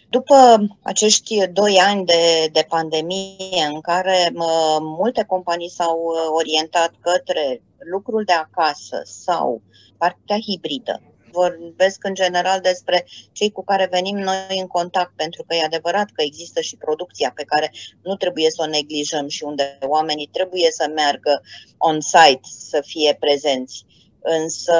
după 0.08 0.34
acești 0.82 1.46
doi 1.46 1.76
ani 1.76 2.04
de, 2.04 2.48
de 2.52 2.66
pandemie 2.68 3.64
în 3.72 3.80
care 3.80 4.32
multe 4.80 5.24
companii 5.26 5.70
s-au 5.70 5.98
orientat 6.32 6.92
către 7.00 7.62
lucrul 7.90 8.24
de 8.24 8.32
acasă 8.32 9.00
sau 9.04 9.62
partea 9.96 10.36
hibridă 10.40 11.02
vorbesc 11.32 12.04
în 12.04 12.14
general 12.14 12.60
despre 12.60 13.06
cei 13.32 13.52
cu 13.52 13.64
care 13.64 13.88
venim 13.90 14.18
noi 14.18 14.58
în 14.60 14.66
contact, 14.66 15.12
pentru 15.16 15.44
că 15.46 15.54
e 15.54 15.64
adevărat 15.64 16.08
că 16.12 16.22
există 16.22 16.60
și 16.60 16.76
producția 16.76 17.32
pe 17.34 17.44
care 17.44 17.72
nu 18.02 18.14
trebuie 18.16 18.50
să 18.50 18.62
o 18.62 18.70
neglijăm 18.70 19.28
și 19.28 19.44
unde 19.44 19.78
oamenii 19.86 20.28
trebuie 20.32 20.70
să 20.70 20.90
meargă 20.94 21.40
on-site, 21.78 22.40
să 22.42 22.82
fie 22.86 23.16
prezenți. 23.20 23.84
Însă, 24.20 24.74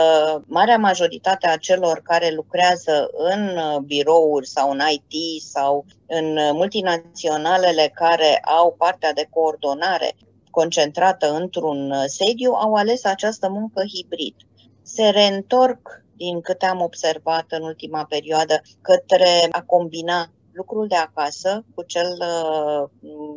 marea 0.47 0.79
majoritate 0.79 1.47
a 1.47 1.57
celor 1.57 2.01
care 2.05 2.31
lucrează 2.31 3.11
în 3.13 3.59
birouri 3.85 4.47
sau 4.47 4.71
în 4.71 4.81
IT 4.91 5.43
sau 5.43 5.85
în 6.07 6.39
multinaționalele 6.53 7.91
care 7.95 8.39
au 8.39 8.75
partea 8.79 9.13
de 9.13 9.27
coordonare 9.31 10.13
concentrată 10.51 11.33
într-un 11.33 11.95
sediu, 12.07 12.53
au 12.53 12.75
ales 12.75 13.05
această 13.05 13.49
muncă 13.49 13.83
hibrid. 13.95 14.35
Se 14.83 15.09
reîntorc 15.09 16.05
din 16.19 16.41
câte 16.41 16.67
am 16.67 16.81
observat 16.81 17.45
în 17.49 17.63
ultima 17.63 18.05
perioadă, 18.05 18.61
către 18.81 19.49
a 19.51 19.63
combina 19.63 20.31
lucrul 20.53 20.87
de 20.87 20.97
acasă 20.97 21.65
cu 21.75 21.83
cel 21.83 22.11
uh, 22.21 22.89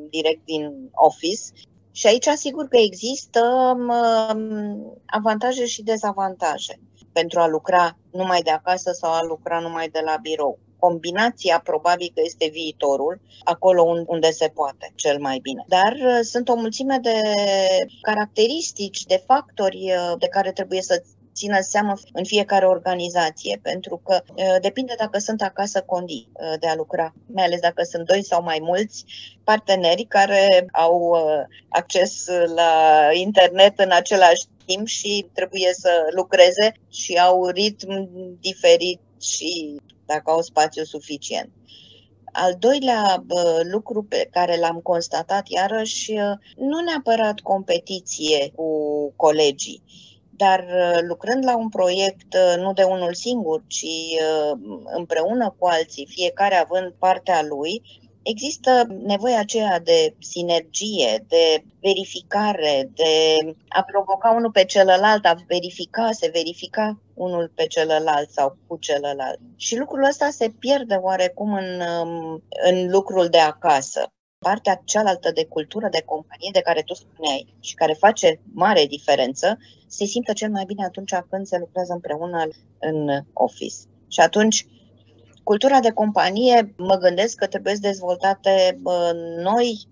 direct 0.10 0.46
din 0.46 0.90
office 0.92 1.44
Și 1.92 2.08
aici 2.08 2.28
sigur 2.36 2.68
că 2.68 2.78
există 2.78 3.42
um, 3.78 3.92
avantaje 5.06 5.66
și 5.66 5.84
dezavantaje 5.84 6.80
pentru 7.12 7.40
a 7.40 7.48
lucra 7.48 7.98
numai 8.12 8.42
de 8.42 8.52
acasă 8.52 8.92
sau 8.92 9.12
a 9.12 9.24
lucra 9.24 9.60
numai 9.60 9.88
de 9.90 10.02
la 10.06 10.18
birou. 10.22 10.60
Combinația 10.80 11.60
probabil 11.64 12.12
că 12.14 12.22
este 12.26 12.50
viitorul, 12.52 13.22
acolo 13.44 13.84
unde 14.06 14.32
se 14.32 14.48
poate 14.48 14.92
cel 14.96 15.20
mai 15.20 15.40
bine. 15.42 15.64
Dar 15.68 15.94
uh, 15.94 16.20
sunt 16.22 16.50
o 16.50 16.56
mulțime 16.56 16.98
de 17.02 17.22
caracteristici, 18.02 19.04
de 19.04 19.24
factori 19.26 19.92
uh, 19.96 20.14
de 20.20 20.28
care 20.28 20.52
trebuie 20.52 20.82
să 20.82 21.04
țină 21.34 21.60
seama 21.62 22.00
în 22.14 22.24
fiecare 22.24 22.66
organizație, 22.66 23.60
pentru 23.62 24.02
că 24.06 24.22
uh, 24.28 24.56
depinde 24.62 24.94
dacă 24.98 25.20
sunt 25.20 25.42
acasă 25.42 25.82
condiții 25.82 26.32
de 26.60 26.68
a 26.68 26.76
lucra, 26.76 27.14
mai 27.26 27.44
ales 27.44 27.60
dacă 27.60 27.84
sunt 27.84 28.08
doi 28.08 28.24
sau 28.24 28.44
mai 28.44 28.60
mulți 28.62 29.06
parteneri 29.44 30.04
care 30.04 30.66
au 30.72 31.16
acces 31.70 32.26
la 32.56 33.08
internet 33.14 33.80
în 33.80 33.92
același 33.92 34.46
timp 34.66 34.88
și 34.88 35.26
trebuie 35.34 35.74
să 35.74 36.08
lucreze 36.16 36.72
și 36.90 37.14
au 37.14 37.48
ritm 37.48 38.10
diferit 38.40 39.00
și 39.22 39.80
dacă 40.06 40.32
au 40.32 40.42
spațiu 40.42 40.84
suficient. 40.84 41.50
Al 42.32 42.56
doilea 42.60 43.24
bă, 43.26 43.62
lucru 43.72 44.04
pe 44.04 44.28
care 44.32 44.58
l-am 44.58 44.80
constatat, 44.84 45.48
iarăși, 45.48 46.14
nu 46.56 46.80
neapărat 46.80 47.40
competiție 47.40 48.52
cu 48.56 48.68
colegii, 49.16 49.84
dar 50.46 50.66
lucrând 51.08 51.44
la 51.44 51.58
un 51.58 51.70
proiect 51.70 52.36
nu 52.58 52.74
de 52.74 52.84
unul 52.84 53.14
singur, 53.14 53.64
ci 53.68 53.86
împreună 54.96 55.56
cu 55.58 55.66
alții, 55.68 56.08
fiecare 56.10 56.56
având 56.56 56.94
partea 57.00 57.44
lui, 57.44 57.82
Există 58.24 58.86
nevoia 59.06 59.40
aceea 59.40 59.80
de 59.80 60.16
sinergie, 60.20 61.26
de 61.28 61.64
verificare, 61.80 62.90
de 62.94 63.38
a 63.68 63.84
provoca 63.84 64.30
unul 64.30 64.52
pe 64.52 64.66
celălalt, 64.66 65.26
a 65.26 65.36
verifica, 65.48 66.12
se 66.12 66.30
verifica 66.34 67.00
unul 67.14 67.52
pe 67.56 67.68
celălalt 67.68 68.30
sau 68.30 68.58
cu 68.68 68.78
celălalt. 68.78 69.40
Și 69.56 69.78
lucrul 69.78 70.04
ăsta 70.04 70.30
se 70.30 70.54
pierde 70.60 70.96
oarecum 70.96 71.54
în, 71.54 71.82
um, 71.82 72.44
în 72.70 72.92
lucrul 72.92 73.28
de 73.28 73.40
acasă. 73.40 74.12
Partea 74.46 74.82
cealaltă 74.86 75.32
de 75.32 75.46
cultură, 75.46 75.88
de 75.92 76.02
companie 76.06 76.50
de 76.54 76.62
care 76.62 76.82
tu 76.82 76.94
spuneai 76.94 77.56
și 77.60 77.76
care 77.76 77.94
face 77.94 78.40
mare 78.54 78.86
diferență, 78.86 79.58
se 79.88 80.06
simte 80.06 80.34
cel 80.34 80.50
mai 80.50 80.64
bine 80.66 80.86
atunci 80.86 81.14
când 81.30 81.46
se 81.46 81.58
lucrează 81.58 81.94
împreună 81.94 82.48
în 82.80 83.10
office. 83.34 83.76
Și 84.08 84.20
atunci 84.20 84.66
Cultura 85.44 85.80
de 85.80 85.92
companie, 85.92 86.74
mă 86.78 86.96
gândesc 86.96 87.36
că 87.36 87.48
trebuie 87.48 87.74
dezvoltate 87.80 88.80
noi 89.38 89.88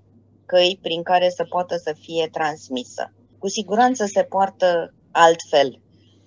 căi 0.45 0.79
prin 0.81 1.03
care 1.03 1.29
să 1.29 1.43
poată 1.43 1.77
să 1.77 1.95
fie 1.99 2.29
transmisă. 2.31 3.13
Cu 3.39 3.47
siguranță 3.47 4.05
se 4.05 4.23
poartă 4.23 4.93
altfel 5.11 5.79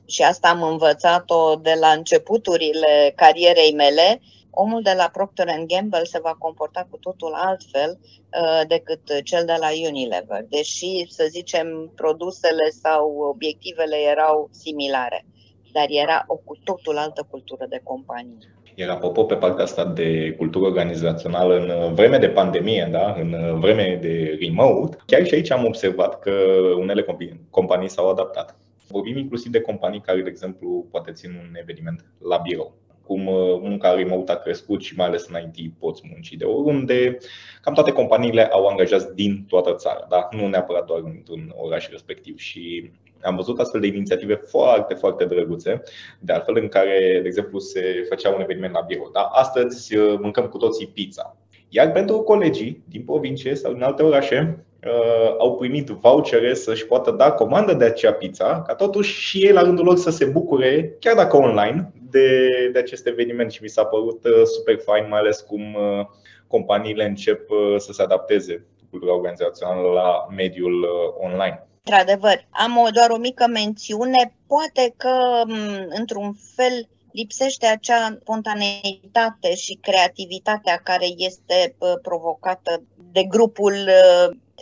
și 0.06 0.22
asta 0.22 0.48
am 0.48 0.62
învățat-o 0.62 1.54
de 1.54 1.76
la 1.80 1.88
începuturile 1.88 3.12
carierei 3.16 3.72
mele. 3.74 4.20
Omul 4.54 4.82
de 4.82 4.94
la 4.96 5.08
Procter 5.12 5.46
Gamble 5.66 6.04
se 6.04 6.20
va 6.22 6.36
comporta 6.38 6.86
cu 6.90 6.96
totul 6.96 7.32
altfel 7.34 7.98
uh, 8.00 8.60
decât 8.68 9.22
cel 9.24 9.44
de 9.46 9.56
la 9.58 9.68
Unilever, 9.88 10.44
deși, 10.48 11.06
să 11.08 11.26
zicem, 11.30 11.92
produsele 11.94 12.68
sau 12.82 13.16
obiectivele 13.16 13.96
erau 13.96 14.48
similare, 14.50 15.26
dar 15.72 15.86
era 15.88 16.24
o 16.26 16.36
cu 16.36 16.56
totul 16.64 16.96
altă 16.96 17.26
cultură 17.30 17.66
de 17.68 17.80
companie. 17.82 18.36
Iar 18.74 18.88
apropo, 18.88 19.24
pe 19.24 19.34
partea 19.34 19.64
asta 19.64 19.84
de 19.84 20.34
cultură 20.38 20.64
organizațională, 20.64 21.56
în 21.56 21.94
vreme 21.94 22.18
de 22.18 22.28
pandemie, 22.28 22.88
da? 22.90 23.14
în 23.18 23.60
vreme 23.60 23.98
de 24.00 24.38
remote, 24.40 24.96
chiar 25.06 25.26
și 25.26 25.34
aici 25.34 25.50
am 25.50 25.64
observat 25.64 26.18
că 26.18 26.30
unele 26.78 27.06
companii 27.50 27.90
s-au 27.90 28.08
adaptat. 28.10 28.56
Vorbim 28.88 29.16
inclusiv 29.16 29.52
de 29.52 29.60
companii 29.60 30.00
care, 30.00 30.22
de 30.22 30.28
exemplu, 30.28 30.86
poate 30.90 31.12
țin 31.12 31.30
un 31.30 31.54
eveniment 31.60 32.04
la 32.18 32.36
birou 32.36 32.81
cum 33.06 33.26
uh, 33.26 33.58
munca 33.60 33.94
remote 33.94 34.32
a 34.32 34.36
crescut 34.36 34.82
și 34.82 34.96
mai 34.96 35.06
ales 35.06 35.26
în 35.28 35.50
IT 35.52 35.72
poți 35.78 36.02
munci 36.12 36.32
de 36.32 36.44
oriunde. 36.44 37.18
Cam 37.60 37.74
toate 37.74 37.92
companiile 37.92 38.44
au 38.44 38.66
angajați 38.66 39.14
din 39.14 39.44
toată 39.48 39.74
țara, 39.74 40.06
da? 40.08 40.28
nu 40.30 40.48
neapărat 40.48 40.86
doar 40.86 41.00
într-un 41.04 41.54
oraș 41.56 41.88
respectiv. 41.88 42.38
Și 42.38 42.90
am 43.22 43.36
văzut 43.36 43.60
astfel 43.60 43.80
de 43.80 43.86
inițiative 43.86 44.34
foarte, 44.34 44.94
foarte 44.94 45.24
drăguțe, 45.24 45.82
de 46.20 46.32
altfel 46.32 46.56
în 46.56 46.68
care, 46.68 47.18
de 47.22 47.26
exemplu, 47.26 47.58
se 47.58 48.06
făcea 48.08 48.30
un 48.30 48.40
eveniment 48.40 48.72
la 48.72 48.80
birou. 48.80 49.10
Da? 49.12 49.20
Astăzi 49.20 49.96
uh, 49.96 50.18
mâncăm 50.20 50.46
cu 50.46 50.56
toții 50.56 50.86
pizza. 50.86 51.36
Iar 51.68 51.92
pentru 51.92 52.18
colegii 52.18 52.82
din 52.88 53.02
provincie 53.04 53.54
sau 53.54 53.72
din 53.72 53.82
alte 53.82 54.02
orașe, 54.02 54.64
uh, 54.84 55.34
au 55.38 55.56
primit 55.56 55.88
vouchere 55.88 56.54
să-și 56.54 56.86
poată 56.86 57.10
da 57.10 57.30
comandă 57.30 57.74
de 57.74 57.84
acea 57.84 58.12
pizza, 58.12 58.62
ca 58.62 58.74
totuși 58.74 59.20
și 59.20 59.38
ei 59.38 59.52
la 59.52 59.62
rândul 59.62 59.84
lor 59.84 59.96
să 59.96 60.10
se 60.10 60.24
bucure, 60.24 60.96
chiar 61.00 61.14
dacă 61.14 61.36
online, 61.36 61.92
de, 62.12 62.48
de 62.72 62.78
acest 62.78 63.06
eveniment 63.06 63.52
și 63.52 63.62
mi 63.62 63.68
s-a 63.68 63.84
părut 63.84 64.24
uh, 64.24 64.42
super 64.44 64.78
fain, 64.78 65.08
mai 65.08 65.18
ales 65.18 65.40
cum 65.40 65.74
uh, 65.74 66.06
companiile 66.46 67.04
încep 67.04 67.50
uh, 67.50 67.74
să 67.78 67.92
se 67.92 68.02
adapteze 68.02 68.66
cultura 68.90 69.14
organizațională 69.14 69.88
la 69.88 70.26
mediul 70.36 70.86
online. 71.20 71.66
Într-adevăr, 71.84 72.46
am 72.50 72.76
o, 72.76 72.88
doar 72.94 73.10
o 73.10 73.16
mică 73.16 73.46
mențiune. 73.52 74.34
Poate 74.46 74.94
că, 74.96 75.42
într-un 75.88 76.32
fel, 76.54 76.88
lipsește 77.12 77.66
acea 77.66 78.18
spontaneitate 78.20 79.54
și 79.54 79.78
creativitatea 79.80 80.76
care 80.76 81.06
este 81.16 81.76
provocată 82.02 82.82
de 83.12 83.22
grupul 83.22 83.88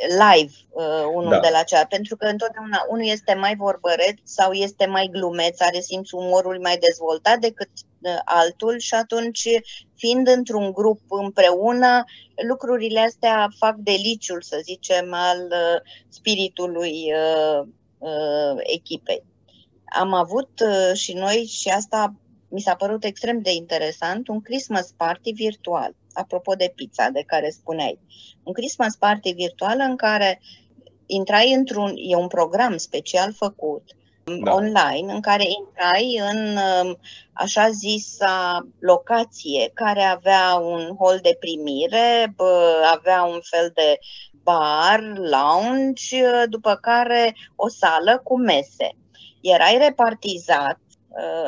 live 0.08 0.52
uh, 0.70 1.04
unul 1.14 1.30
da. 1.30 1.40
de 1.40 1.48
la 1.52 1.62
cealaltă, 1.62 1.94
pentru 1.94 2.16
că 2.16 2.26
întotdeauna 2.26 2.86
unul 2.88 3.06
este 3.06 3.34
mai 3.34 3.56
vorbăret 3.56 4.18
sau 4.22 4.52
este 4.52 4.86
mai 4.86 5.08
glumeț, 5.12 5.60
are 5.60 5.80
simțul 5.80 6.18
umorului 6.18 6.60
mai 6.60 6.78
dezvoltat 6.78 7.38
decât 7.38 7.68
uh, 8.00 8.18
altul 8.24 8.78
și 8.78 8.94
atunci, 8.94 9.48
fiind 9.96 10.28
într-un 10.28 10.72
grup 10.72 11.00
împreună, 11.08 12.04
lucrurile 12.48 13.00
astea 13.00 13.48
fac 13.58 13.74
deliciul, 13.76 14.42
să 14.42 14.60
zicem, 14.62 15.12
al 15.12 15.38
uh, 15.50 15.90
spiritului 16.08 17.12
uh, 17.12 17.66
uh, 17.98 18.60
echipei. 18.62 19.22
Am 19.98 20.14
avut 20.14 20.50
uh, 20.64 20.96
și 20.96 21.12
noi, 21.12 21.44
și 21.44 21.68
asta 21.68 22.14
mi 22.50 22.60
s-a 22.60 22.74
părut 22.74 23.04
extrem 23.04 23.40
de 23.40 23.52
interesant, 23.52 24.28
un 24.28 24.40
Christmas 24.40 24.92
party 24.96 25.32
virtual 25.32 25.94
apropo 26.12 26.54
de 26.54 26.72
pizza 26.74 27.08
de 27.08 27.22
care 27.26 27.50
spuneai. 27.50 27.98
Un 28.42 28.52
Christmas 28.52 28.96
party 28.96 29.32
virtual 29.32 29.76
în 29.78 29.96
care 29.96 30.40
intrai 31.06 31.52
într-un, 31.52 31.92
e 31.96 32.16
un 32.16 32.28
program 32.28 32.76
special 32.76 33.32
făcut 33.32 33.82
da. 34.38 34.52
online 34.52 35.12
în 35.12 35.20
care 35.20 35.44
intrai 35.58 36.20
în 36.32 36.56
um, 36.56 36.98
așa 37.32 37.70
zisa 37.70 38.66
locație 38.78 39.70
care 39.74 40.02
avea 40.02 40.54
un 40.54 40.96
hol 40.98 41.18
de 41.22 41.36
primire, 41.40 42.34
avea 42.92 43.22
un 43.22 43.40
fel 43.42 43.70
de 43.74 43.98
bar, 44.42 45.00
lounge, 45.16 46.46
după 46.48 46.74
care 46.74 47.36
o 47.56 47.68
sală 47.68 48.20
cu 48.24 48.38
mese. 48.38 48.90
Erai 49.40 49.78
repartizat 49.78 50.78
uh, 50.78 50.89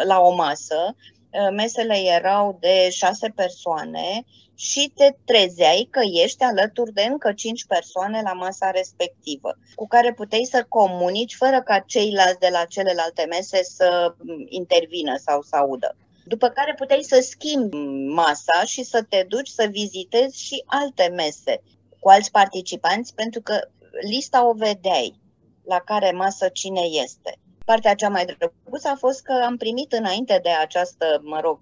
la 0.05 0.21
o 0.21 0.35
masă, 0.35 0.95
uh, 0.97 1.49
mesele 1.51 1.97
erau 1.99 2.57
de 2.61 2.91
șase 2.91 3.33
persoane 3.35 4.25
și 4.55 4.93
te 4.95 5.15
trezeai 5.25 5.89
că 5.91 6.01
ești 6.23 6.43
alături 6.43 6.93
de 6.93 7.03
încă 7.03 7.33
cinci 7.33 7.65
persoane 7.67 8.21
la 8.23 8.33
masa 8.33 8.71
respectivă, 8.71 9.57
cu 9.75 9.87
care 9.87 10.13
puteai 10.13 10.49
să 10.51 10.65
comunici 10.69 11.35
fără 11.35 11.63
ca 11.63 11.79
ceilalți 11.79 12.39
de 12.39 12.49
la 12.53 12.65
celelalte 12.65 13.27
mese 13.29 13.63
să 13.63 14.15
intervină 14.49 15.17
sau 15.17 15.43
să 15.43 15.57
audă. 15.57 15.97
După 16.25 16.49
care 16.49 16.75
puteai 16.75 17.03
să 17.03 17.27
schimbi 17.31 17.77
masa 18.15 18.65
și 18.65 18.83
să 18.83 19.03
te 19.09 19.25
duci 19.29 19.49
să 19.49 19.67
vizitezi 19.71 20.43
și 20.43 20.63
alte 20.67 21.13
mese 21.15 21.63
cu 21.99 22.09
alți 22.09 22.31
participanți, 22.31 23.15
pentru 23.15 23.41
că 23.41 23.69
lista 24.09 24.49
o 24.49 24.53
vedeai 24.53 25.21
la 25.65 25.79
care 25.79 26.11
masă 26.11 26.49
cine 26.49 26.81
este. 26.81 27.39
Partea 27.65 27.95
cea 27.95 28.09
mai 28.09 28.25
drăguță 28.25 28.89
a 28.89 28.97
fost 28.99 29.23
că 29.23 29.33
am 29.45 29.57
primit 29.57 29.93
înainte 29.93 30.41
de 30.43 30.49
această, 30.49 31.21
mă 31.23 31.41
rog, 31.43 31.61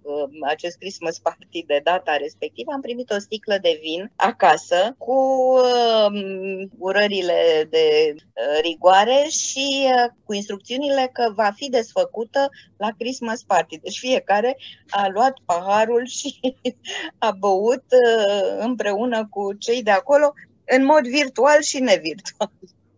acest 0.49 0.78
Christmas 0.78 1.19
party 1.19 1.64
de 1.66 1.80
data 1.85 2.16
respectivă, 2.16 2.73
am 2.73 2.80
primit 2.80 3.11
o 3.11 3.19
sticlă 3.19 3.59
de 3.62 3.78
vin 3.83 4.12
acasă 4.16 4.95
cu 4.99 5.16
uh, 5.54 6.69
urările 6.78 7.66
de 7.71 8.14
uh, 8.14 8.61
rigoare 8.62 9.26
și 9.28 9.66
uh, 9.85 10.11
cu 10.25 10.33
instrucțiunile 10.33 11.11
că 11.12 11.33
va 11.35 11.50
fi 11.54 11.69
desfăcută 11.69 12.49
la 12.76 12.88
Christmas 12.99 13.42
party. 13.42 13.78
Deci 13.78 13.99
fiecare 13.99 14.57
a 14.88 15.09
luat 15.09 15.35
paharul 15.45 16.07
și 16.07 16.40
a 17.19 17.30
băut 17.30 17.85
uh, 17.90 18.57
împreună 18.59 19.26
cu 19.30 19.52
cei 19.52 19.83
de 19.83 19.90
acolo 19.90 20.33
în 20.64 20.85
mod 20.85 21.09
virtual 21.09 21.62
și 21.62 21.80
nevirtual. 21.80 22.50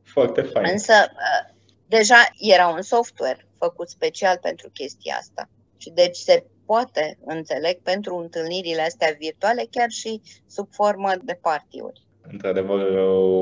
Foarte 0.03 0.43
fain. 0.43 0.67
Însă 0.71 0.93
uh, 0.93 1.52
deja 1.97 2.21
era 2.55 2.67
un 2.69 2.83
software 2.83 3.47
făcut 3.59 3.89
special 3.89 4.39
pentru 4.43 4.69
chestia 4.73 5.15
asta. 5.19 5.49
Și 5.77 5.91
deci 5.91 6.17
se 6.17 6.45
poate, 6.67 7.19
înțeleg, 7.25 7.77
pentru 7.83 8.17
întâlnirile 8.17 8.83
astea 8.83 9.17
virtuale, 9.19 9.67
chiar 9.71 9.91
și 9.91 10.21
sub 10.49 10.69
formă 10.71 11.11
de 11.23 11.39
partiuri. 11.43 12.01
Într-adevăr, 12.31 12.81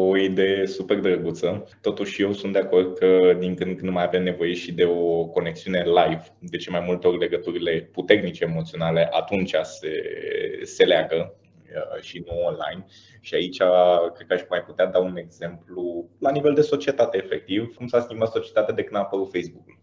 o 0.09 0.17
idee 0.17 0.67
super 0.67 0.99
drăguță. 0.99 1.69
Totuși, 1.81 2.23
eu 2.23 2.33
sunt 2.33 2.53
de 2.53 2.59
acord 2.59 2.99
că 2.99 3.37
din 3.39 3.55
când 3.55 3.71
în 3.71 3.77
când 3.77 3.91
mai 3.93 4.05
avem 4.05 4.23
nevoie 4.23 4.55
și 4.55 4.73
de 4.73 4.85
o 4.85 5.25
conexiune 5.25 5.83
live. 5.85 6.23
De 6.39 6.57
ce 6.57 6.71
mai 6.71 6.83
multe 6.87 7.07
ori 7.07 7.19
legăturile 7.19 7.89
puternice 7.93 8.45
emoționale 8.45 9.09
atunci 9.11 9.55
se, 9.63 9.93
se 10.65 10.85
leagă 10.85 11.35
uh, 11.35 11.40
și 12.01 12.25
nu 12.27 12.41
online. 12.43 12.87
Și 13.21 13.35
aici 13.35 13.57
cred 14.15 14.27
că 14.27 14.35
aș 14.35 14.43
mai 14.49 14.63
putea 14.63 14.87
da 14.87 14.99
un 14.99 15.17
exemplu 15.17 16.09
la 16.19 16.31
nivel 16.31 16.55
de 16.55 16.61
societate, 16.61 17.17
efectiv, 17.17 17.75
cum 17.75 17.87
s-a 17.87 18.01
schimbat 18.01 18.31
societatea 18.31 18.75
de 18.75 18.83
când 18.83 18.97
a 18.97 18.99
apărut 18.99 19.33
Facebook-ul. 19.33 19.80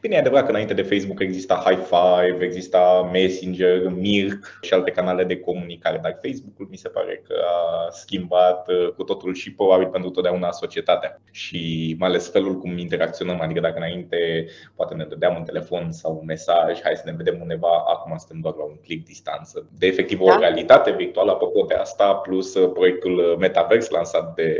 Bine, 0.00 0.14
e 0.14 0.18
adevărat 0.18 0.44
că 0.44 0.50
înainte 0.50 0.74
de 0.74 0.82
Facebook 0.82 1.20
exista 1.20 1.62
High 1.66 1.82
Five, 1.82 2.44
exista 2.44 3.08
Messenger, 3.12 3.88
Mirk 3.88 4.58
și 4.60 4.74
alte 4.74 4.90
canale 4.90 5.24
de 5.24 5.40
comunicare, 5.40 5.98
dar 6.02 6.18
Facebook-ul 6.22 6.66
mi 6.70 6.76
se 6.76 6.88
pare 6.88 7.22
că 7.26 7.34
a 7.46 7.90
schimbat 7.90 8.68
uh, 8.68 8.88
cu 8.88 9.02
totul 9.02 9.34
și 9.34 9.52
probabil 9.52 9.86
pentru 9.86 10.10
totdeauna 10.10 10.50
societatea 10.50 11.20
și 11.30 11.94
mai 11.98 12.08
ales 12.08 12.30
felul 12.30 12.58
cum 12.58 12.78
interacționăm, 12.78 13.40
adică 13.40 13.60
dacă 13.60 13.76
înainte 13.76 14.46
poate 14.74 14.94
ne 14.94 15.04
dădeam 15.04 15.36
un 15.36 15.42
telefon 15.42 15.92
sau 15.92 16.16
un 16.20 16.24
mesaj, 16.24 16.80
hai 16.82 16.96
să 16.96 17.02
ne 17.04 17.14
vedem 17.16 17.40
undeva, 17.40 17.84
acum 17.86 18.16
suntem 18.16 18.40
doar 18.40 18.54
la 18.54 18.64
un 18.64 18.76
click 18.82 19.06
distanță. 19.06 19.68
De 19.78 19.86
efectiv 19.86 20.20
o 20.20 20.26
da. 20.26 20.38
realitate 20.38 20.90
virtuală, 20.92 21.30
apropo 21.30 21.64
de 21.68 21.74
asta, 21.74 22.14
plus 22.14 22.54
uh, 22.54 22.70
proiectul 22.72 23.18
uh, 23.18 23.36
Metaverse 23.38 23.92
lansat 23.92 24.34
de 24.34 24.56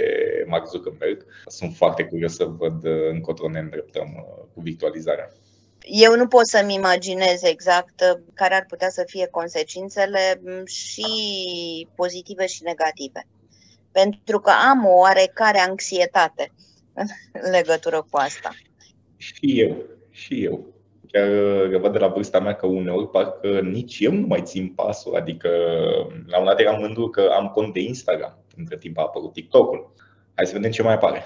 Mark 0.47 0.67
Zuckerberg. 0.67 1.25
Sunt 1.47 1.75
foarte 1.75 2.05
curios 2.05 2.35
să 2.35 2.45
văd 2.45 2.87
încotro 3.11 3.49
ne 3.49 3.59
îndreptăm 3.59 4.27
cu 4.55 4.61
virtualizarea. 4.61 4.96
Eu 5.89 6.17
nu 6.17 6.27
pot 6.27 6.47
să-mi 6.47 6.75
imaginez 6.75 7.43
exact 7.43 8.01
uh, 8.01 8.23
care 8.35 8.55
ar 8.55 8.65
putea 8.69 8.89
să 8.89 9.03
fie 9.07 9.27
consecințele 9.27 10.41
mm, 10.45 10.65
și 10.65 11.07
pozitive 11.95 12.47
și 12.47 12.63
negative. 12.63 13.27
Pentru 13.93 14.41
că 14.41 14.53
am 14.71 14.87
o 14.87 14.99
oarecare 14.99 15.59
anxietate 15.59 16.53
în 17.33 17.51
legătură 17.57 18.07
cu 18.11 18.17
asta. 18.17 18.51
Și 19.17 19.61
eu, 19.61 19.77
și 20.11 20.45
eu. 20.45 20.67
Chiar 21.13 21.29
uh, 21.29 21.81
văd 21.81 21.93
de 21.93 21.99
la 21.99 22.09
vârsta 22.09 22.41
mea 22.41 22.55
că 22.55 22.67
uneori 22.67 23.11
parcă 23.11 23.61
nici 23.61 23.99
eu 24.01 24.13
nu 24.13 24.27
mai 24.27 24.43
țin 24.43 24.69
pasul. 24.69 25.17
Adică 25.17 25.49
la 26.27 26.39
un 26.39 26.45
dat 26.45 26.61
eram 26.61 26.81
mândru 26.81 27.09
că 27.09 27.31
am 27.33 27.49
cont 27.49 27.73
de 27.73 27.81
Instagram. 27.81 28.45
Între 28.57 28.79
timp 28.79 28.99
a 28.99 29.03
apărut 29.03 29.33
TikTok-ul 29.33 29.95
Hai 30.37 30.47
să 30.47 30.53
vedem 30.53 30.71
ce 30.71 30.83
mai 30.83 30.95
apare. 30.95 31.25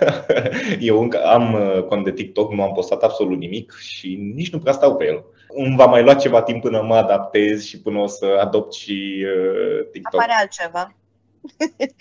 Eu 0.80 1.00
încă 1.00 1.24
am 1.24 1.54
uh, 1.54 1.82
cont 1.82 2.04
de 2.04 2.12
TikTok, 2.12 2.52
nu 2.52 2.62
am 2.62 2.72
postat 2.72 3.02
absolut 3.02 3.38
nimic 3.38 3.72
și 3.72 4.14
nici 4.34 4.52
nu 4.52 4.58
prea 4.58 4.72
stau 4.72 4.96
pe 4.96 5.04
el. 5.04 5.24
Îmi 5.48 5.76
va 5.76 5.86
mai 5.86 6.02
lua 6.02 6.14
ceva 6.14 6.42
timp 6.42 6.62
până 6.62 6.82
mă 6.82 6.96
adaptez 6.96 7.64
și 7.64 7.80
până 7.80 7.98
o 7.98 8.06
să 8.06 8.38
adopt 8.40 8.72
și 8.72 9.26
uh, 9.26 9.88
TikTok. 9.92 10.20
Apare 10.20 10.32
altceva. 10.40 10.94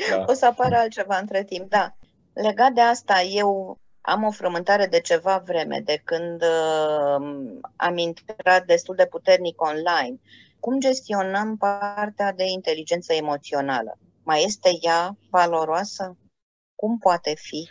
Da. 0.10 0.24
o 0.32 0.34
să 0.34 0.46
apară 0.46 0.76
altceva 0.76 1.18
între 1.18 1.44
timp, 1.44 1.70
da. 1.70 1.96
Legat 2.34 2.72
de 2.72 2.82
asta, 2.82 3.22
eu 3.34 3.78
am 4.02 4.24
o 4.24 4.32
frământare 4.32 4.86
de 4.86 5.00
ceva 5.00 5.44
vreme, 5.46 5.82
de 5.86 6.02
când 6.04 6.42
uh, 6.42 7.26
am 7.76 7.98
intrat 7.98 8.66
destul 8.66 8.96
de 8.96 9.06
puternic 9.06 9.62
online. 9.62 10.20
Cum 10.60 10.80
gestionăm 10.80 11.58
partea 11.58 12.34
de 12.34 12.44
inteligență 12.44 13.14
emoțională? 13.14 13.98
Mai 14.24 14.44
este 14.44 14.70
ea 14.82 15.18
valoroasă? 15.30 16.18
Cum 16.84 16.98
poate 16.98 17.34
fi 17.36 17.70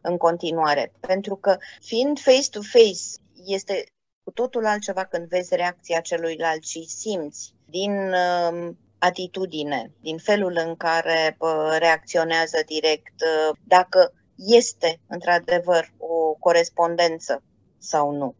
în 0.00 0.16
continuare. 0.16 0.92
Pentru 1.00 1.36
că 1.36 1.56
fiind 1.80 2.18
face-to-face 2.18 3.04
este 3.46 3.84
cu 4.24 4.30
totul 4.30 4.66
altceva 4.66 5.04
când 5.04 5.28
vezi 5.28 5.56
reacția 5.56 6.00
celuilalt 6.00 6.64
și 6.64 6.84
simți 6.88 7.52
din 7.64 7.92
uh, 7.92 8.68
atitudine, 8.98 9.90
din 10.00 10.18
felul 10.18 10.58
în 10.66 10.74
care 10.76 11.36
uh, 11.38 11.76
reacționează 11.78 12.56
direct, 12.66 13.14
uh, 13.20 13.56
dacă 13.64 14.12
este 14.36 15.00
într-adevăr 15.08 15.92
o 15.98 16.32
corespondență 16.38 17.42
sau 17.78 18.10
nu. 18.10 18.34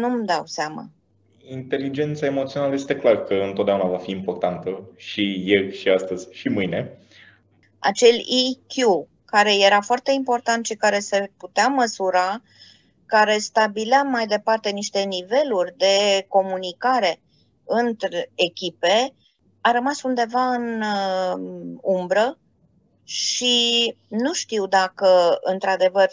Nu-mi 0.00 0.26
dau 0.26 0.42
seama. 0.46 0.90
Inteligența 1.48 2.26
emoțională 2.26 2.74
este 2.74 2.96
clar 2.96 3.24
că 3.24 3.34
întotdeauna 3.34 3.88
va 3.88 3.98
fi 3.98 4.10
importantă 4.10 4.90
și 4.96 5.42
ieri 5.44 5.76
și 5.76 5.88
astăzi 5.88 6.28
și 6.32 6.48
mâine 6.48 6.98
acel 7.80 8.14
EQ, 8.16 9.06
care 9.24 9.54
era 9.54 9.80
foarte 9.80 10.12
important 10.12 10.66
și 10.66 10.74
care 10.74 10.98
se 10.98 11.32
putea 11.36 11.68
măsura, 11.68 12.42
care 13.06 13.38
stabilea 13.38 14.02
mai 14.02 14.26
departe 14.26 14.70
niște 14.70 15.02
niveluri 15.02 15.74
de 15.76 16.24
comunicare 16.28 17.20
între 17.64 18.30
echipe, 18.34 19.14
a 19.60 19.70
rămas 19.70 20.02
undeva 20.02 20.54
în 20.54 20.82
uh, 20.82 21.76
umbră 21.82 22.38
și 23.04 23.96
nu 24.08 24.32
știu 24.32 24.66
dacă 24.66 25.38
într-adevăr 25.40 26.08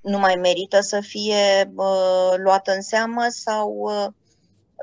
nu 0.00 0.18
mai 0.18 0.34
merită 0.34 0.80
să 0.80 1.00
fie 1.00 1.72
uh, 1.74 2.34
luat 2.36 2.68
în 2.68 2.80
seamă 2.80 3.26
sau 3.28 3.68
uh, 3.70 4.06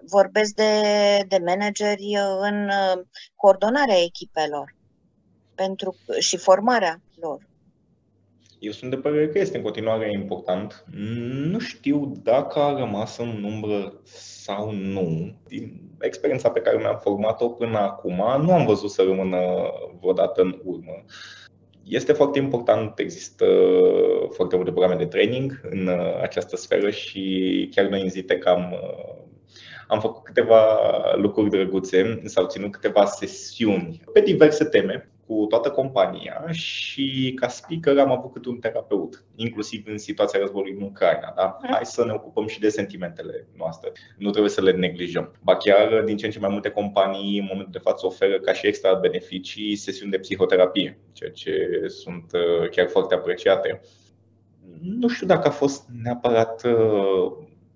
vorbesc 0.05 0.53
de, 0.53 0.71
de 1.27 1.37
manageri 1.45 2.17
în 2.39 2.69
uh, 2.69 3.03
coordonarea 3.35 4.01
echipelor 4.01 4.76
pentru, 5.57 5.95
și 6.19 6.37
formarea 6.37 7.01
lor. 7.19 7.39
Eu 8.59 8.71
sunt 8.71 8.89
de 8.89 8.97
părere 8.97 9.27
că 9.27 9.39
este 9.39 9.57
în 9.57 9.63
continuare 9.63 10.11
important. 10.11 10.85
Nu 11.51 11.59
știu 11.59 12.11
dacă 12.23 12.59
a 12.59 12.79
rămas 12.79 13.17
în 13.17 13.43
umbră 13.43 13.93
sau 14.03 14.71
nu. 14.71 15.35
Din 15.47 15.81
experiența 16.01 16.49
pe 16.49 16.59
care 16.59 16.77
mi-am 16.77 16.99
format-o 17.01 17.49
până 17.49 17.77
acum, 17.77 18.15
nu 18.15 18.53
am 18.53 18.65
văzut 18.65 18.89
să 18.89 19.01
rămână 19.01 19.39
vreodată 19.99 20.41
în 20.41 20.59
urmă. 20.63 21.03
Este 21.83 22.13
foarte 22.13 22.39
important, 22.39 22.99
există 22.99 23.45
foarte 24.29 24.55
multe 24.55 24.71
programe 24.71 24.95
de 24.95 25.05
training 25.05 25.59
în 25.69 25.89
această 26.21 26.55
sferă 26.55 26.89
și 26.89 27.69
chiar 27.75 27.85
noi 27.85 28.01
în 28.01 28.09
Zitec 28.09 28.45
am, 28.45 28.75
am 29.87 29.99
făcut 29.99 30.23
câteva 30.23 30.79
lucruri 31.15 31.49
drăguțe, 31.49 32.21
s-au 32.25 32.45
ținut 32.45 32.71
câteva 32.71 33.05
sesiuni 33.05 34.01
pe 34.13 34.21
diverse 34.21 34.65
teme 34.65 35.11
cu 35.27 35.45
toată 35.49 35.71
compania 35.71 36.45
și 36.51 37.33
ca 37.35 37.47
speaker 37.47 37.97
am 37.97 38.11
avut 38.11 38.33
cât 38.33 38.45
un 38.45 38.59
terapeut, 38.59 39.23
inclusiv 39.35 39.83
în 39.87 39.97
situația 39.97 40.39
războiului 40.39 40.75
în 40.79 40.81
Ucraina. 40.81 41.33
Da? 41.35 41.57
Hai 41.61 41.85
să 41.85 42.05
ne 42.05 42.11
ocupăm 42.11 42.47
și 42.47 42.59
de 42.59 42.69
sentimentele 42.69 43.47
noastre. 43.57 43.91
Nu 44.17 44.29
trebuie 44.29 44.51
să 44.51 44.61
le 44.61 44.71
neglijăm. 44.71 45.31
Ba 45.43 45.57
chiar 45.57 46.03
din 46.03 46.17
ce 46.17 46.25
în 46.25 46.31
ce 46.31 46.39
mai 46.39 46.49
multe 46.49 46.69
companii 46.69 47.39
în 47.39 47.45
momentul 47.49 47.71
de 47.71 47.89
față 47.89 48.05
oferă 48.05 48.39
ca 48.39 48.53
și 48.53 48.67
extra 48.67 48.93
beneficii 48.93 49.75
sesiuni 49.75 50.11
de 50.11 50.19
psihoterapie, 50.19 50.99
ceea 51.13 51.31
ce 51.31 51.83
sunt 51.87 52.31
uh, 52.33 52.69
chiar 52.69 52.87
foarte 52.87 53.13
apreciate. 53.13 53.81
Nu 54.81 55.07
știu 55.07 55.27
dacă 55.27 55.47
a 55.47 55.51
fost 55.51 55.87
neapărat 56.03 56.63
uh, 56.63 57.31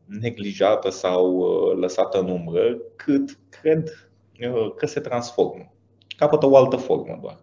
neglijată 0.05 0.89
sau 0.89 1.35
uh, 1.35 1.77
lăsată 1.79 2.19
în 2.19 2.29
umbră, 2.29 2.77
cât 2.95 3.37
cred 3.49 4.09
că 4.77 4.85
se 4.85 4.99
transformă 4.99 5.71
capătă 6.21 6.49
o 6.49 6.55
altă 6.57 6.75
formă 6.75 7.19
doar. 7.21 7.37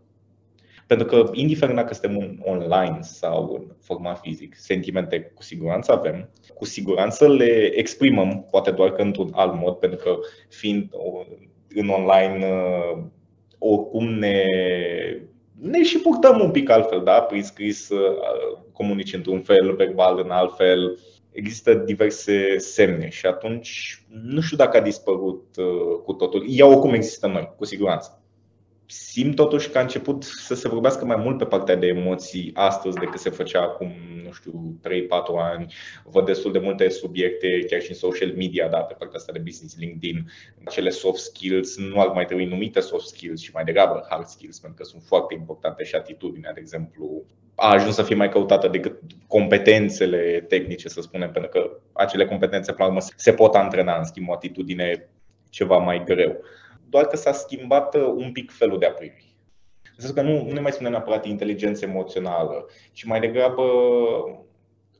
Pentru 0.86 1.06
că, 1.06 1.30
indiferent 1.32 1.76
dacă 1.76 1.94
suntem 1.94 2.42
online 2.44 2.98
sau 3.00 3.54
în 3.54 3.74
format 3.80 4.18
fizic, 4.20 4.54
sentimente 4.56 5.20
cu 5.34 5.42
siguranță 5.42 5.92
avem, 5.92 6.30
cu 6.54 6.64
siguranță 6.64 7.28
le 7.28 7.70
exprimăm, 7.74 8.46
poate 8.50 8.70
doar 8.70 8.92
că 8.92 9.02
într-un 9.02 9.30
alt 9.32 9.60
mod, 9.60 9.74
pentru 9.74 9.98
că 9.98 10.18
fiind 10.48 10.88
în 11.74 11.88
online, 11.88 12.46
uh, 12.46 13.02
oricum 13.58 14.08
ne, 14.08 14.44
ne 15.60 15.82
și 15.82 15.98
purtăm 15.98 16.40
un 16.40 16.50
pic 16.50 16.70
altfel, 16.70 17.02
da? 17.04 17.20
Prin 17.20 17.42
scris 17.42 17.88
uh, 17.88 18.58
comunici 18.72 19.14
într-un 19.14 19.40
fel, 19.40 19.74
verbal 19.74 20.20
în 20.24 20.30
alt 20.30 20.56
fel, 20.56 20.98
există 21.30 21.74
diverse 21.74 22.58
semne 22.58 23.08
și 23.08 23.26
atunci 23.26 24.02
nu 24.24 24.40
știu 24.40 24.56
dacă 24.56 24.76
a 24.76 24.80
dispărut 24.80 25.44
uh, 25.56 26.00
cu 26.04 26.12
totul. 26.12 26.44
Ea 26.48 26.66
oricum 26.66 26.94
există 26.94 27.26
noi, 27.26 27.52
cu 27.56 27.64
siguranță 27.64 28.17
simt 28.90 29.34
totuși 29.34 29.70
că 29.70 29.78
a 29.78 29.80
început 29.80 30.22
să 30.22 30.54
se 30.54 30.68
vorbească 30.68 31.04
mai 31.04 31.16
mult 31.16 31.38
pe 31.38 31.44
partea 31.44 31.76
de 31.76 31.86
emoții 31.86 32.50
astăzi 32.54 32.98
decât 32.98 33.20
se 33.20 33.30
făcea 33.30 33.62
acum, 33.62 33.92
nu 34.24 34.32
știu, 34.32 34.80
3-4 34.84 34.90
ani. 35.36 35.74
Văd 36.04 36.24
destul 36.24 36.52
de 36.52 36.58
multe 36.58 36.88
subiecte, 36.88 37.64
chiar 37.68 37.80
și 37.80 37.90
în 37.90 37.96
social 37.96 38.32
media, 38.36 38.68
da, 38.68 38.78
pe 38.78 38.94
partea 38.98 39.18
asta 39.18 39.32
de 39.32 39.38
business, 39.38 39.78
LinkedIn. 39.78 40.30
Acele 40.64 40.90
soft 40.90 41.22
skills 41.22 41.76
nu 41.76 42.00
ar 42.00 42.08
mai 42.08 42.24
trebui 42.24 42.44
numite 42.44 42.80
soft 42.80 43.06
skills 43.06 43.40
și 43.40 43.50
mai 43.54 43.64
degrabă 43.64 44.06
hard 44.08 44.26
skills, 44.26 44.58
pentru 44.58 44.78
că 44.78 44.88
sunt 44.88 45.02
foarte 45.02 45.34
importante 45.34 45.84
și 45.84 45.94
atitudinea, 45.94 46.52
de 46.52 46.60
exemplu, 46.60 47.24
a 47.54 47.72
ajuns 47.72 47.94
să 47.94 48.02
fie 48.02 48.14
mai 48.14 48.28
căutată 48.28 48.68
decât 48.68 49.00
competențele 49.26 50.44
tehnice, 50.48 50.88
să 50.88 51.00
spunem, 51.00 51.30
pentru 51.30 51.50
că 51.50 51.70
acele 51.92 52.26
competențe, 52.26 52.72
până 52.72 52.88
la 52.88 52.94
urmă, 52.94 53.06
se 53.16 53.32
pot 53.32 53.54
antrena, 53.54 53.98
în 53.98 54.04
schimb, 54.04 54.28
o 54.28 54.32
atitudine 54.32 55.08
ceva 55.50 55.76
mai 55.76 56.04
greu 56.04 56.40
doar 56.90 57.06
că 57.06 57.16
s-a 57.16 57.32
schimbat 57.32 57.94
uh, 57.94 58.02
un 58.02 58.32
pic 58.32 58.50
felul 58.50 58.78
de 58.78 58.86
a 58.86 58.92
privi. 58.92 59.26
În 59.96 60.12
că 60.12 60.22
nu, 60.22 60.44
nu 60.44 60.52
ne 60.52 60.60
mai 60.60 60.72
spune 60.72 60.88
neapărat 60.88 61.26
inteligență 61.26 61.84
emoțională, 61.84 62.66
ci 62.92 63.04
mai 63.04 63.20
degrabă 63.20 63.62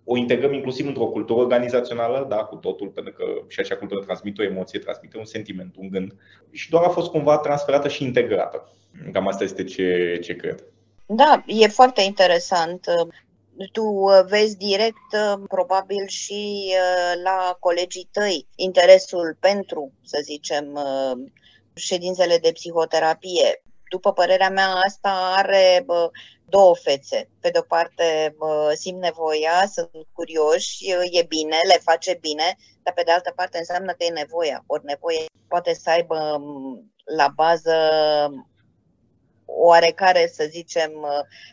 o 0.05 0.17
integrăm 0.17 0.53
inclusiv 0.53 0.87
într-o 0.87 1.07
cultură 1.07 1.39
organizațională, 1.39 2.27
da, 2.29 2.37
cu 2.37 2.57
totul, 2.57 2.89
pentru 2.89 3.13
că 3.13 3.25
și 3.49 3.61
acea 3.61 3.77
cultură 3.77 4.01
transmite 4.01 4.43
o 4.43 4.45
emoție, 4.45 4.79
transmite 4.79 5.19
un 5.19 5.25
sentiment, 5.25 5.75
un 5.77 5.89
gând 5.89 6.15
și 6.51 6.71
doar 6.71 6.85
a 6.85 6.89
fost 6.89 7.11
cumva 7.11 7.39
transferată 7.39 7.89
și 7.89 8.05
integrată. 8.05 8.73
Cam 9.13 9.27
asta 9.27 9.45
este 9.45 9.65
ce, 9.65 10.19
ce 10.23 10.37
cred. 10.37 10.65
Da, 11.07 11.45
e 11.47 11.67
foarte 11.67 12.03
interesant. 12.03 12.87
Tu 13.73 13.83
vezi 14.29 14.57
direct, 14.57 15.39
probabil 15.49 16.07
și 16.07 16.73
la 17.23 17.57
colegii 17.61 18.09
tăi, 18.13 18.47
interesul 18.57 19.37
pentru, 19.41 19.93
să 20.05 20.21
zicem, 20.23 20.79
ședințele 21.79 22.39
de 22.39 22.51
psihoterapie. 22.53 23.63
După 23.91 24.13
părerea 24.13 24.51
mea, 24.51 24.69
asta 24.87 25.35
are 25.37 25.87
două 26.45 26.77
fețe. 26.77 27.29
Pe 27.41 27.51
de 27.51 27.59
o 27.59 27.63
parte 27.63 28.37
simt 28.75 29.01
nevoia, 29.01 29.67
sunt 29.73 29.91
curioși, 30.13 30.91
e 31.11 31.23
bine, 31.29 31.57
le 31.67 31.81
face 31.83 32.19
bine, 32.21 32.57
dar 32.83 32.95
pe 32.95 33.03
de 33.03 33.11
altă 33.11 33.33
parte 33.37 33.59
înseamnă 33.59 33.93
că 33.93 34.05
e 34.05 34.11
nevoia. 34.11 34.65
Ori 34.67 34.85
nevoie 34.85 35.25
poate 35.49 35.75
să 35.75 35.91
aibă 35.91 36.43
la 37.17 37.33
bază 37.35 37.75
oarecare, 39.45 40.31
să 40.33 40.47
zicem, 40.49 40.93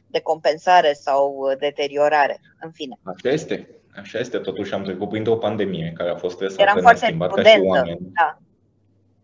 de 0.08 0.20
compensare 0.20 0.94
sau 0.94 1.54
deteriorare. 1.60 2.42
În 2.60 2.72
fine. 2.72 3.00
Așa 3.04 3.30
este. 3.30 3.70
Așa 3.96 4.20
este. 4.20 4.38
Totuși 4.38 4.74
am 4.74 4.84
trecut 4.84 5.10
printr-o 5.10 5.38
pandemie 5.38 5.94
care 5.98 6.10
a 6.10 6.16
fost 6.16 6.36
stresantă, 6.36 6.82
ne-a 6.82 6.96
schimbat 6.96 7.34
ca 7.34 7.44
și 7.44 7.60
oameni. 7.60 7.98
Da. 8.00 8.38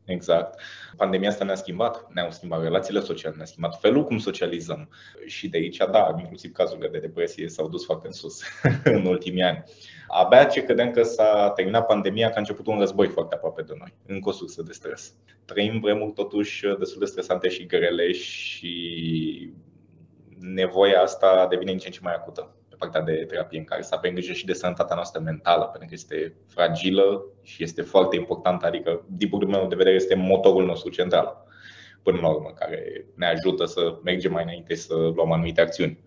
Exact. 0.06 0.62
Pandemia 0.98 1.30
asta 1.30 1.44
ne-a 1.44 1.56
schimbat, 1.56 2.08
ne-au 2.14 2.32
schimbat 2.32 2.62
relațiile 2.62 3.00
sociale, 3.00 3.36
ne-a 3.36 3.46
schimbat 3.46 3.80
felul 3.80 4.04
cum 4.04 4.18
socializăm. 4.18 4.90
Și 5.26 5.50
de 5.50 5.58
aici, 5.58 5.78
da, 5.78 6.16
inclusiv 6.20 6.52
cazurile 6.52 6.88
de 6.88 7.00
depresie 7.00 7.50
s-au 7.50 7.70
dus 7.70 7.86
foarte 7.86 8.08
în 8.08 8.14
sus 8.14 8.42
în 8.84 9.06
ultimii 9.06 9.44
ani. 9.44 9.64
Abia 10.08 10.44
ce 10.44 10.64
credem 10.64 10.92
că 10.92 11.04
s-a 11.04 11.52
terminat 11.56 11.86
pandemia, 11.86 12.28
că 12.28 12.36
a 12.36 12.40
început 12.40 12.68
un 12.68 12.80
război 12.80 13.08
foarte 13.08 13.36
aproape 13.36 13.62
de 13.62 13.74
noi, 13.78 13.94
încă 14.06 14.30
o 14.30 14.32
sursă 14.32 14.64
de 14.64 14.72
stres. 14.72 15.14
Trăim 15.46 15.80
vremuri 15.80 16.14
totuși 16.14 16.66
destul 16.80 17.00
de 17.00 17.06
stresante 17.06 17.50
și 17.50 17.66
grele 17.66 18.12
și 18.12 19.54
nevoia 20.40 21.02
asta 21.02 21.48
devine 21.50 21.72
din 21.72 21.80
ce 21.80 21.88
în 21.88 21.94
ce 21.94 22.00
mai 22.04 22.14
acută 22.14 22.56
partea 22.82 23.02
de 23.02 23.26
terapie 23.28 23.60
în 23.60 23.63
care 23.63 23.82
să 23.82 23.96
avem 23.98 24.13
grijă 24.13 24.34
și 24.34 24.46
de 24.46 24.54
sănătatea 24.54 24.96
noastră 24.96 25.22
mentală, 25.22 25.63
pentru 25.63 25.89
că 25.89 25.94
este 25.94 26.34
fragilă 26.48 27.24
și 27.44 27.63
este 27.63 27.82
foarte 27.82 28.15
importantă, 28.15 28.65
adică, 28.65 29.06
din 29.08 29.30
punctul 29.30 29.52
meu 29.52 29.67
de 29.67 29.76
vedere, 29.76 29.96
este 29.96 30.15
motorul 30.15 30.65
nostru 30.65 30.89
central, 30.89 31.46
până 32.04 32.20
la 32.22 32.30
urmă, 32.30 32.52
care 32.56 33.06
ne 33.15 33.26
ajută 33.26 33.65
să 33.65 34.00
mergem 34.04 34.32
mai 34.32 34.44
înainte 34.44 34.76
să 34.76 34.94
luăm 34.94 35.32
anumite 35.32 35.62
acțiuni. 35.62 36.00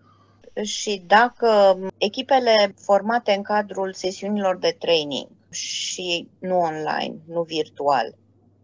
Și 0.63 1.03
dacă 1.07 1.79
echipele 1.97 2.73
formate 2.77 3.31
în 3.31 3.41
cadrul 3.41 3.93
sesiunilor 3.93 4.57
de 4.57 4.75
training 4.79 5.27
și 5.51 6.27
nu 6.39 6.59
online, 6.59 7.15
nu 7.27 7.41
virtual, 7.41 8.15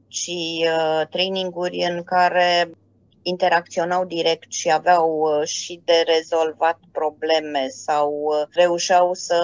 ci 0.08 0.28
uh, 0.28 1.08
traininguri 1.10 1.86
în 1.90 2.04
care 2.04 2.70
interacționau 3.22 4.06
direct 4.06 4.52
și 4.52 4.72
aveau 4.72 5.20
uh, 5.20 5.48
și 5.48 5.82
de 5.86 6.04
rezolvat 6.06 6.80
probleme 6.92 7.68
sau 7.68 8.12
uh, 8.12 8.48
reușeau 8.52 9.14
să 9.14 9.42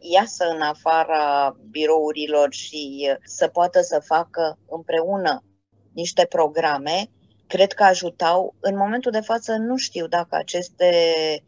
iasă 0.00 0.44
în 0.54 0.60
afara 0.60 1.56
birourilor 1.70 2.52
și 2.52 3.08
uh, 3.10 3.16
să 3.24 3.48
poată 3.48 3.80
să 3.80 4.02
facă 4.04 4.58
împreună 4.68 5.44
niște 5.92 6.24
programe, 6.24 7.10
cred 7.46 7.72
că 7.72 7.82
ajutau. 7.82 8.54
În 8.60 8.76
momentul 8.76 9.12
de 9.12 9.20
față 9.20 9.56
nu 9.56 9.76
știu 9.76 10.06
dacă 10.06 10.36
aceste 10.36 10.90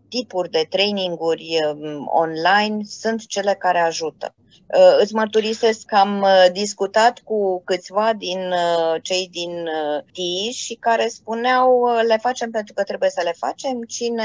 tipuri 0.09 0.51
de 0.51 0.67
traininguri 0.69 1.59
um, 1.73 2.07
online 2.07 2.85
sunt 2.85 3.27
cele 3.27 3.55
care 3.55 3.79
ajută. 3.79 4.35
Uh, 4.66 4.97
îți 5.01 5.14
mărturisesc 5.14 5.87
că 5.87 5.97
am 5.97 6.21
uh, 6.21 6.47
discutat 6.53 7.21
cu 7.25 7.62
câțiva 7.64 8.12
din 8.12 8.38
uh, 8.38 9.03
cei 9.03 9.29
din 9.33 9.68
TI 10.12 10.51
și 10.51 10.75
care 10.75 11.09
spuneau 11.09 11.85
le 12.07 12.16
facem 12.16 12.51
pentru 12.51 12.75
că 12.75 12.83
trebuie 12.83 13.11
să 13.11 13.21
le 13.25 13.35
facem, 13.37 13.83
cine 13.83 14.25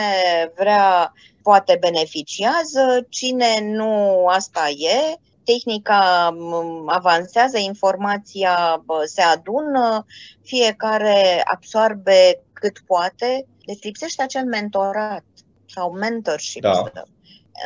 vrea 0.56 1.13
poate 1.41 1.78
beneficiază, 1.80 3.06
cine 3.10 3.60
nu 3.62 4.26
asta 4.28 4.69
e, 4.69 5.17
tehnica 5.43 6.36
um, 6.38 6.89
avansează, 6.89 7.58
informația 7.58 8.84
se 9.06 9.22
adună, 9.22 10.06
fiecare 10.41 11.41
absorbe 11.43 12.41
cât 12.54 12.80
poate, 12.86 13.46
deci 13.65 13.84
lipsește 13.84 14.22
acel 14.24 14.46
mentorat 14.46 15.24
sau 15.65 15.91
mentorship. 15.91 16.62
Da 16.62 16.91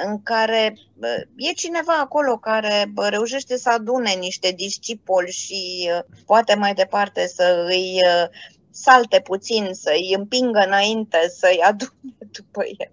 în 0.05 0.23
care 0.23 0.77
e 1.35 1.51
cineva 1.51 1.93
acolo 1.99 2.37
care 2.37 2.93
reușește 3.09 3.57
să 3.57 3.69
adune 3.69 4.13
niște 4.13 4.51
discipoli 4.51 5.31
și 5.31 5.89
poate 6.25 6.55
mai 6.55 6.73
departe 6.73 7.27
să 7.27 7.65
îi 7.67 8.01
salte 8.71 9.19
puțin, 9.19 9.69
să 9.71 9.91
îi 9.93 10.13
împingă 10.17 10.59
înainte, 10.65 11.17
să-i 11.37 11.59
adune 11.63 12.17
după 12.37 12.63
el. 12.65 12.91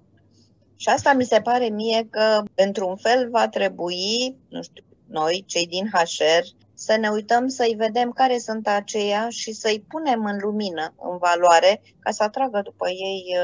Și 0.77 0.89
asta 0.89 1.13
mi 1.13 1.25
se 1.25 1.41
pare 1.41 1.69
mie 1.69 2.07
că, 2.11 2.43
într-un 2.55 2.97
fel, 2.97 3.31
va 3.31 3.49
trebui, 3.49 4.37
nu 4.49 4.63
știu, 4.63 4.85
noi, 5.07 5.45
cei 5.47 5.67
din 5.67 5.91
HR, 5.93 6.45
să 6.75 6.97
ne 6.97 7.09
uităm 7.09 7.49
să-i 7.49 7.75
vedem 7.77 8.11
care 8.11 8.39
sunt 8.39 8.69
aceia 8.69 9.29
și 9.29 9.53
să-i 9.53 9.85
punem 9.89 10.25
în 10.25 10.39
lumină, 10.41 10.95
în 10.99 11.19
valoare, 11.19 11.83
ca 11.99 12.11
să 12.11 12.23
atragă 12.23 12.61
după 12.65 12.89
ei 12.89 13.37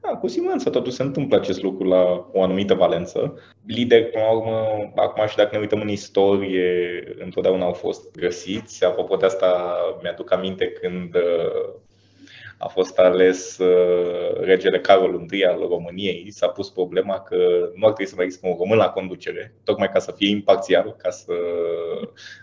da, 0.00 0.08
cu 0.08 0.26
siguranță 0.28 0.70
totuși 0.70 0.96
se 0.96 1.02
întâmplă 1.02 1.36
acest 1.36 1.62
lucru 1.62 1.88
la 1.88 2.28
o 2.32 2.42
anumită 2.42 2.74
valență. 2.74 3.38
Lideri, 3.66 4.10
până 4.10 4.24
la 4.24 4.32
urmă, 4.32 4.92
acum 4.94 5.26
și 5.26 5.36
dacă 5.36 5.48
ne 5.52 5.58
uităm 5.58 5.80
în 5.80 5.88
istorie, 5.88 7.02
întotdeauna 7.18 7.64
au 7.64 7.72
fost 7.72 8.10
găsiți. 8.16 8.84
Apropo 8.84 9.16
de 9.16 9.26
asta, 9.26 9.76
mi-aduc 10.02 10.32
aminte 10.32 10.70
când 10.70 11.14
uh, 11.14 11.74
a 12.58 12.68
fost 12.68 12.98
ales 12.98 13.58
uh, 13.58 14.40
regele 14.40 14.80
Carol 14.80 15.26
I 15.30 15.44
al 15.44 15.58
României, 15.68 16.30
s-a 16.30 16.48
pus 16.48 16.70
problema 16.70 17.20
că 17.20 17.36
nu 17.74 17.86
ar 17.86 17.92
trebui 17.92 18.06
să 18.06 18.14
mai 18.16 18.24
există 18.24 18.46
un 18.48 18.56
român 18.58 18.78
la 18.78 18.88
conducere, 18.88 19.54
tocmai 19.64 19.90
ca 19.90 19.98
să 19.98 20.12
fie 20.16 20.28
imparțial, 20.28 20.96
ca 20.98 21.10
să 21.10 21.32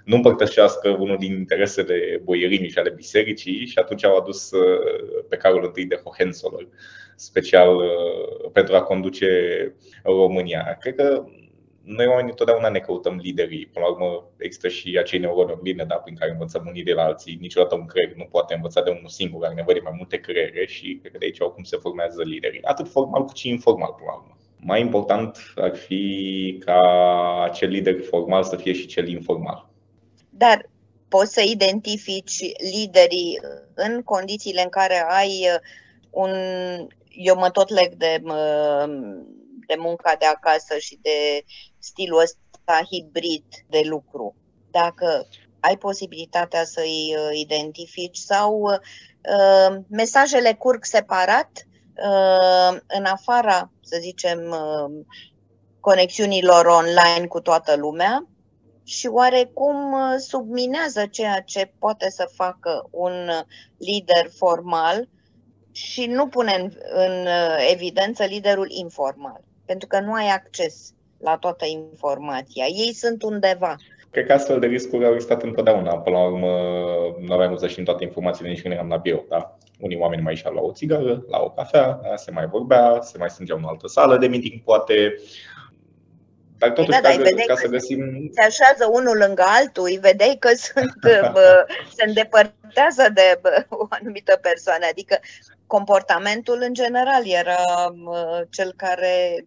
nu 0.05 0.15
împărtășească 0.15 0.89
unul 0.89 1.17
din 1.17 1.33
interesele 1.33 2.21
boierii 2.23 2.69
și 2.69 2.77
ale 2.77 2.89
bisericii 2.89 3.65
și 3.65 3.77
atunci 3.77 4.05
au 4.05 4.17
adus 4.17 4.51
uh, 4.51 5.23
pe 5.29 5.37
Carol 5.37 5.71
I 5.75 5.85
de 5.85 6.01
Hohenzollern 6.03 6.69
special 7.15 7.75
uh, 7.75 8.49
pentru 8.53 8.75
a 8.75 8.81
conduce 8.81 9.27
România. 10.03 10.77
Cred 10.79 10.95
că 10.95 11.25
noi 11.85 12.07
oamenii 12.07 12.33
totdeauna 12.33 12.69
ne 12.69 12.79
căutăm 12.79 13.15
liderii. 13.15 13.65
Până 13.65 13.85
la 13.85 13.91
urmă 13.91 14.27
există 14.37 14.67
și 14.67 14.97
acei 14.99 15.19
neuroni 15.19 15.51
online 15.51 15.83
da, 15.83 15.95
prin 15.95 16.15
care 16.15 16.31
învățăm 16.31 16.65
unii 16.67 16.83
de 16.83 16.93
la 16.93 17.03
alții. 17.03 17.37
Niciodată 17.41 17.75
un 17.75 17.85
creier 17.85 18.15
nu 18.15 18.23
poate 18.23 18.53
învăța 18.53 18.81
de 18.81 18.89
unul 18.89 19.07
singur, 19.07 19.45
are 19.45 19.53
nevoie 19.53 19.75
de 19.75 19.81
mai 19.83 19.93
multe 19.97 20.17
creiere 20.17 20.65
și 20.65 20.97
cred 21.01 21.11
că 21.11 21.17
de 21.17 21.25
aici 21.25 21.41
au 21.41 21.51
cum 21.51 21.63
se 21.63 21.77
formează 21.77 22.23
liderii, 22.23 22.63
atât 22.63 22.87
formal 22.87 23.25
cât 23.25 23.37
și 23.37 23.49
informal 23.49 23.93
până 23.97 24.09
la 24.09 24.17
urmă. 24.17 24.37
Mai 24.57 24.81
important 24.81 25.37
ar 25.55 25.75
fi 25.75 26.57
ca 26.65 26.79
acel 27.43 27.69
lider 27.69 28.01
formal 28.01 28.43
să 28.43 28.55
fie 28.55 28.73
și 28.73 28.85
cel 28.85 29.07
informal. 29.07 29.69
Dar 30.29 30.69
poți 31.07 31.33
să 31.33 31.41
identifici 31.41 32.39
liderii 32.73 33.39
în 33.73 34.01
condițiile 34.01 34.61
în 34.61 34.69
care 34.69 35.05
ai 35.07 35.47
un 36.09 36.31
eu 37.15 37.35
mă 37.35 37.49
tot 37.49 37.69
leg 37.69 37.93
de, 37.93 38.21
de 39.67 39.75
munca 39.77 40.15
de 40.19 40.25
acasă 40.25 40.77
și 40.77 40.99
de 41.01 41.43
stilul 41.85 42.19
ăsta 42.19 42.81
hibrid 42.91 43.45
de 43.69 43.81
lucru. 43.83 44.35
Dacă 44.71 45.27
ai 45.59 45.77
posibilitatea 45.77 46.63
să-i 46.63 47.15
uh, 47.17 47.39
identifici 47.39 48.17
sau 48.17 48.61
uh, 48.61 49.77
mesajele 49.89 50.53
curg 50.53 50.83
separat 50.83 51.49
uh, 51.97 52.77
în 52.87 53.05
afara, 53.05 53.71
să 53.81 53.97
zicem, 54.01 54.39
uh, 54.39 55.05
conexiunilor 55.79 56.65
online 56.65 57.27
cu 57.27 57.39
toată 57.39 57.75
lumea 57.75 58.27
și 58.83 59.07
oarecum 59.07 59.91
uh, 59.91 60.15
subminează 60.17 61.05
ceea 61.05 61.41
ce 61.41 61.71
poate 61.79 62.09
să 62.09 62.29
facă 62.33 62.87
un 62.91 63.29
lider 63.77 64.29
formal 64.37 65.09
și 65.71 66.05
nu 66.05 66.27
pune 66.27 66.53
în, 66.53 66.71
în 66.95 67.25
uh, 67.25 67.67
evidență 67.71 68.23
liderul 68.23 68.67
informal, 68.71 69.43
pentru 69.65 69.87
că 69.87 69.99
nu 69.99 70.13
ai 70.13 70.27
acces 70.27 70.93
la 71.25 71.37
toată 71.37 71.65
informația. 71.65 72.65
Ei 72.65 72.93
sunt 72.93 73.23
undeva. 73.23 73.75
Cred 74.11 74.25
că 74.25 74.33
astfel 74.33 74.59
de 74.59 74.67
riscuri 74.67 75.05
au 75.05 75.13
existat 75.13 75.43
întotdeauna. 75.43 75.97
Până 75.97 76.17
la 76.17 76.25
urmă, 76.25 76.51
nu 77.19 77.33
aveam 77.33 77.57
să 77.57 77.67
știm 77.67 77.83
toate 77.83 78.03
informațiile 78.03 78.49
nici 78.49 78.61
când 78.61 78.73
eram 78.73 78.89
la 78.89 78.97
bio. 78.97 79.23
Da? 79.29 79.57
Unii 79.79 79.97
oameni 79.97 80.21
mai 80.21 80.33
ieșeau 80.33 80.53
la 80.53 80.61
o 80.61 80.71
țigară, 80.71 81.23
la 81.29 81.39
o 81.39 81.49
cafea, 81.49 81.99
se 82.15 82.31
mai 82.31 82.45
vorbea, 82.45 82.99
se 83.01 83.17
mai 83.17 83.29
strângeau 83.29 83.57
în 83.57 83.63
altă 83.63 83.87
sală 83.87 84.17
de 84.17 84.27
meeting, 84.27 84.61
poate 84.63 85.15
dar 86.57 86.71
totuși, 86.71 87.01
da, 87.01 87.09
da, 87.09 87.23
ca, 87.23 87.43
ca 87.47 87.55
să 87.55 87.67
găsim... 87.67 88.29
Se 88.33 88.41
așează 88.41 88.89
unul 88.91 89.17
lângă 89.17 89.43
altul, 89.45 89.83
îi 89.83 89.97
vedeai 90.01 90.35
că 90.39 90.49
sunt, 90.55 90.93
bă, 91.31 91.65
se 91.95 92.03
îndepărtează 92.07 93.09
de 93.13 93.39
bă, 93.41 93.65
o 93.69 93.85
anumită 93.89 94.39
persoană. 94.41 94.85
Adică 94.89 95.19
comportamentul 95.67 96.59
în 96.61 96.73
general 96.73 97.23
era 97.25 97.63
bă, 98.03 98.45
cel 98.49 98.73
care 98.75 99.45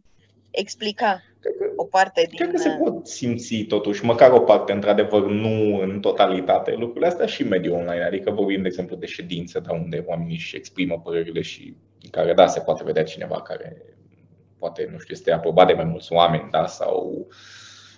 explica. 0.50 1.22
Cred 1.40 1.54
că, 1.58 1.72
o 1.76 1.84
parte 1.84 2.26
din... 2.28 2.38
Cred 2.38 2.50
că 2.50 2.56
se 2.56 2.68
pot 2.68 3.06
simți 3.06 3.56
totuși, 3.56 4.04
măcar 4.04 4.30
o 4.30 4.40
parte, 4.40 4.72
într-adevăr, 4.72 5.26
nu 5.26 5.80
în 5.80 6.00
totalitate, 6.00 6.74
lucrurile 6.74 7.06
astea 7.06 7.26
și 7.26 7.42
mediul 7.42 7.74
online. 7.74 8.04
Adică 8.04 8.30
vorbim, 8.30 8.62
de 8.62 8.68
exemplu, 8.68 8.96
de 8.96 9.06
ședințe, 9.06 9.60
da, 9.60 9.72
unde 9.72 10.04
oamenii 10.06 10.34
își 10.34 10.56
exprimă 10.56 11.00
părerile 11.04 11.40
și 11.40 11.74
în 12.02 12.10
care, 12.10 12.32
da, 12.32 12.46
se 12.46 12.60
poate 12.60 12.84
vedea 12.84 13.04
cineva 13.04 13.42
care 13.42 13.82
poate, 14.58 14.88
nu 14.92 14.98
știu, 14.98 15.14
este 15.14 15.32
aprobat 15.32 15.66
de 15.66 15.72
mai 15.72 15.84
mulți 15.84 16.12
oameni, 16.12 16.48
da, 16.50 16.66
sau 16.66 17.26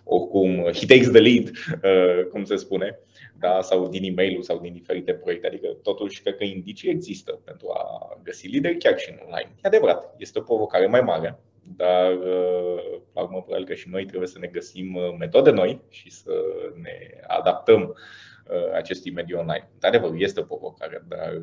oricum, 0.05 0.57
he 0.57 0.87
takes 0.87 1.11
the 1.11 1.20
lead, 1.20 1.48
uh, 1.48 2.26
cum 2.31 2.44
se 2.44 2.57
spune, 2.57 2.98
da, 3.38 3.61
sau 3.62 3.88
din 3.88 4.05
e 4.05 4.12
mail 4.14 4.42
sau 4.42 4.59
din 4.59 4.72
diferite 4.72 5.12
proiecte. 5.12 5.46
Adică, 5.46 5.66
totuși, 5.83 6.22
cred 6.22 6.37
că 6.37 6.44
indicii 6.44 6.90
există 6.90 7.40
pentru 7.44 7.68
a 7.68 8.09
găsi 8.22 8.46
lideri 8.46 8.76
chiar 8.79 8.98
și 8.98 9.11
în 9.11 9.18
online. 9.24 9.50
E 9.55 9.68
adevărat, 9.68 10.14
este 10.18 10.38
o 10.38 10.42
provocare 10.42 10.87
mai 10.87 11.00
mare, 11.00 11.38
dar, 11.76 12.12
uh, 12.12 13.00
la 13.14 13.22
urmă, 13.22 13.42
probabil 13.42 13.66
că 13.66 13.74
și 13.74 13.88
noi 13.88 14.04
trebuie 14.04 14.28
să 14.28 14.38
ne 14.38 14.46
găsim 14.46 14.94
uh, 14.94 15.14
metode 15.18 15.50
noi 15.50 15.80
și 15.88 16.11
să 16.11 16.33
ne 16.83 17.20
adaptăm 17.26 17.96
acestui 18.74 19.11
mediu 19.11 19.38
online. 19.38 19.70
De 19.78 19.87
adevăr, 19.87 20.11
este 20.14 20.40
o 20.40 20.42
provocare, 20.42 21.04
dar 21.09 21.40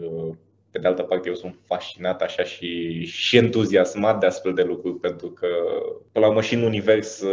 pe 0.71 0.79
de 0.79 0.87
altă 0.87 1.03
parte, 1.03 1.27
eu 1.27 1.35
sunt 1.35 1.55
fascinat 1.65 2.21
așa 2.21 2.43
și, 2.43 3.03
și 3.05 3.37
entuziasmat 3.37 4.19
de 4.19 4.25
astfel 4.25 4.53
de 4.53 4.63
lucruri, 4.63 4.99
pentru 4.99 5.29
că, 5.29 5.47
până 6.11 6.25
la 6.25 6.27
urmă, 6.27 6.41
și 6.41 6.53
în 6.53 6.61
univers 6.61 7.23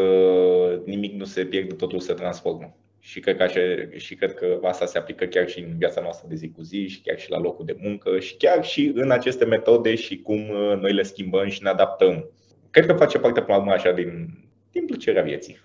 nimic 0.85 1.15
nu 1.15 1.25
se 1.25 1.45
pierde, 1.45 1.75
totul 1.75 2.01
se 2.01 2.13
transformă. 2.13 2.77
Și 3.05 3.21
cred, 3.21 3.37
că 3.37 3.43
așa, 3.43 3.61
și 3.97 4.15
cred 4.15 4.35
că 4.35 4.59
asta 4.63 4.87
se 4.87 4.99
aplică 4.99 5.25
chiar 5.25 5.49
și 5.49 5.61
în 5.61 5.79
viața 5.79 6.01
noastră 6.01 6.29
de 6.29 6.35
zi 6.35 6.51
cu 6.51 6.63
zi, 6.63 6.87
și 6.87 7.01
chiar 7.01 7.19
și 7.19 7.31
la 7.31 7.39
locul 7.39 7.65
de 7.65 7.77
muncă, 7.81 8.19
și 8.19 8.37
chiar 8.37 8.65
și 8.65 8.93
în 8.95 9.11
aceste 9.11 9.45
metode 9.45 9.95
și 9.95 10.19
cum 10.19 10.49
uh, 10.49 10.77
noi 10.81 10.93
le 10.93 11.03
schimbăm 11.03 11.49
și 11.49 11.63
ne 11.63 11.69
adaptăm. 11.69 12.31
Cred 12.75 12.87
că 12.87 12.93
face 12.93 13.19
parte, 13.19 13.41
până 13.41 13.57
la 13.57 13.63
urmă, 13.63 13.73
așa, 13.73 13.93
din, 13.93 14.29
din 14.71 14.87
plăcerea 14.87 15.23
vieții. 15.23 15.61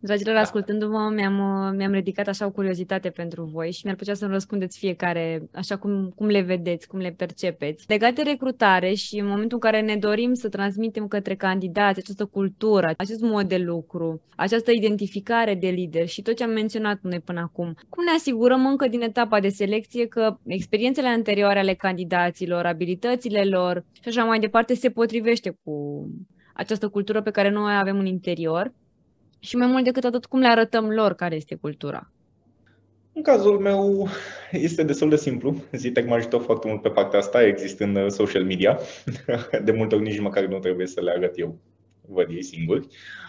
Dragilor, 0.00 0.34
da. 0.34 0.40
ascultându-vă, 0.40 1.10
mi-am, 1.14 1.34
mi-am 1.76 1.92
ridicat 1.92 2.26
așa 2.28 2.46
o 2.46 2.50
curiozitate 2.50 3.10
pentru 3.10 3.44
voi 3.44 3.72
și 3.72 3.80
mi-ar 3.84 3.96
plăcea 3.96 4.14
să-mi 4.14 4.32
răspundeți 4.32 4.78
fiecare 4.78 5.48
așa 5.52 5.76
cum, 5.76 6.12
cum 6.16 6.26
le 6.26 6.40
vedeți, 6.40 6.86
cum 6.86 6.98
le 6.98 7.14
percepeți. 7.16 7.84
Legat 7.88 8.14
de 8.14 8.22
recrutare 8.22 8.94
și 8.94 9.18
în 9.18 9.26
momentul 9.26 9.58
în 9.62 9.70
care 9.70 9.80
ne 9.80 9.96
dorim 9.96 10.34
să 10.34 10.48
transmitem 10.48 11.08
către 11.08 11.34
candidați 11.34 11.98
această 11.98 12.24
cultură, 12.24 12.94
acest 12.96 13.20
mod 13.20 13.48
de 13.48 13.56
lucru, 13.56 14.22
această 14.36 14.70
identificare 14.70 15.54
de 15.54 15.68
lider 15.68 16.06
și 16.06 16.22
tot 16.22 16.36
ce 16.36 16.44
am 16.44 16.50
menționat 16.50 16.98
noi 17.02 17.20
până 17.20 17.40
acum, 17.40 17.74
cum 17.88 18.04
ne 18.04 18.10
asigurăm 18.10 18.66
încă 18.66 18.88
din 18.88 19.00
etapa 19.00 19.40
de 19.40 19.48
selecție 19.48 20.06
că 20.06 20.36
experiențele 20.46 21.08
anterioare 21.08 21.58
ale 21.58 21.74
candidaților, 21.74 22.66
abilitățile 22.66 23.44
lor 23.44 23.84
și 23.92 24.08
așa 24.08 24.24
mai 24.24 24.38
departe 24.38 24.74
se 24.74 24.90
potrivește 24.90 25.58
cu 25.64 26.06
această 26.54 26.88
cultură 26.88 27.22
pe 27.22 27.30
care 27.30 27.50
noi 27.50 27.62
o 27.62 27.78
avem 27.78 27.98
în 27.98 28.06
interior 28.06 28.72
și 29.46 29.56
mai 29.56 29.66
mult 29.66 29.84
decât 29.84 30.04
atât, 30.04 30.26
cum 30.26 30.40
le 30.40 30.48
arătăm 30.48 30.90
lor 30.90 31.14
care 31.14 31.34
este 31.34 31.54
cultura? 31.54 32.10
În 33.12 33.22
cazul 33.22 33.58
meu 33.58 34.08
este 34.50 34.82
destul 34.82 35.08
de 35.08 35.16
simplu. 35.16 35.56
Zitec 35.72 36.06
mă 36.06 36.14
ajută 36.14 36.36
foarte 36.36 36.68
mult 36.68 36.82
pe 36.82 36.88
partea 36.88 37.18
asta, 37.18 37.42
existând 37.42 37.96
uh, 37.96 38.06
social 38.08 38.44
media. 38.44 38.78
De 39.64 39.72
multe 39.72 39.94
ori 39.94 40.04
nici 40.04 40.20
măcar 40.20 40.44
nu 40.44 40.58
trebuie 40.58 40.86
să 40.86 41.00
le 41.00 41.10
arăt 41.10 41.38
eu, 41.38 41.58
văd 42.00 42.30
ei 42.30 42.42
singuri. 42.42 42.86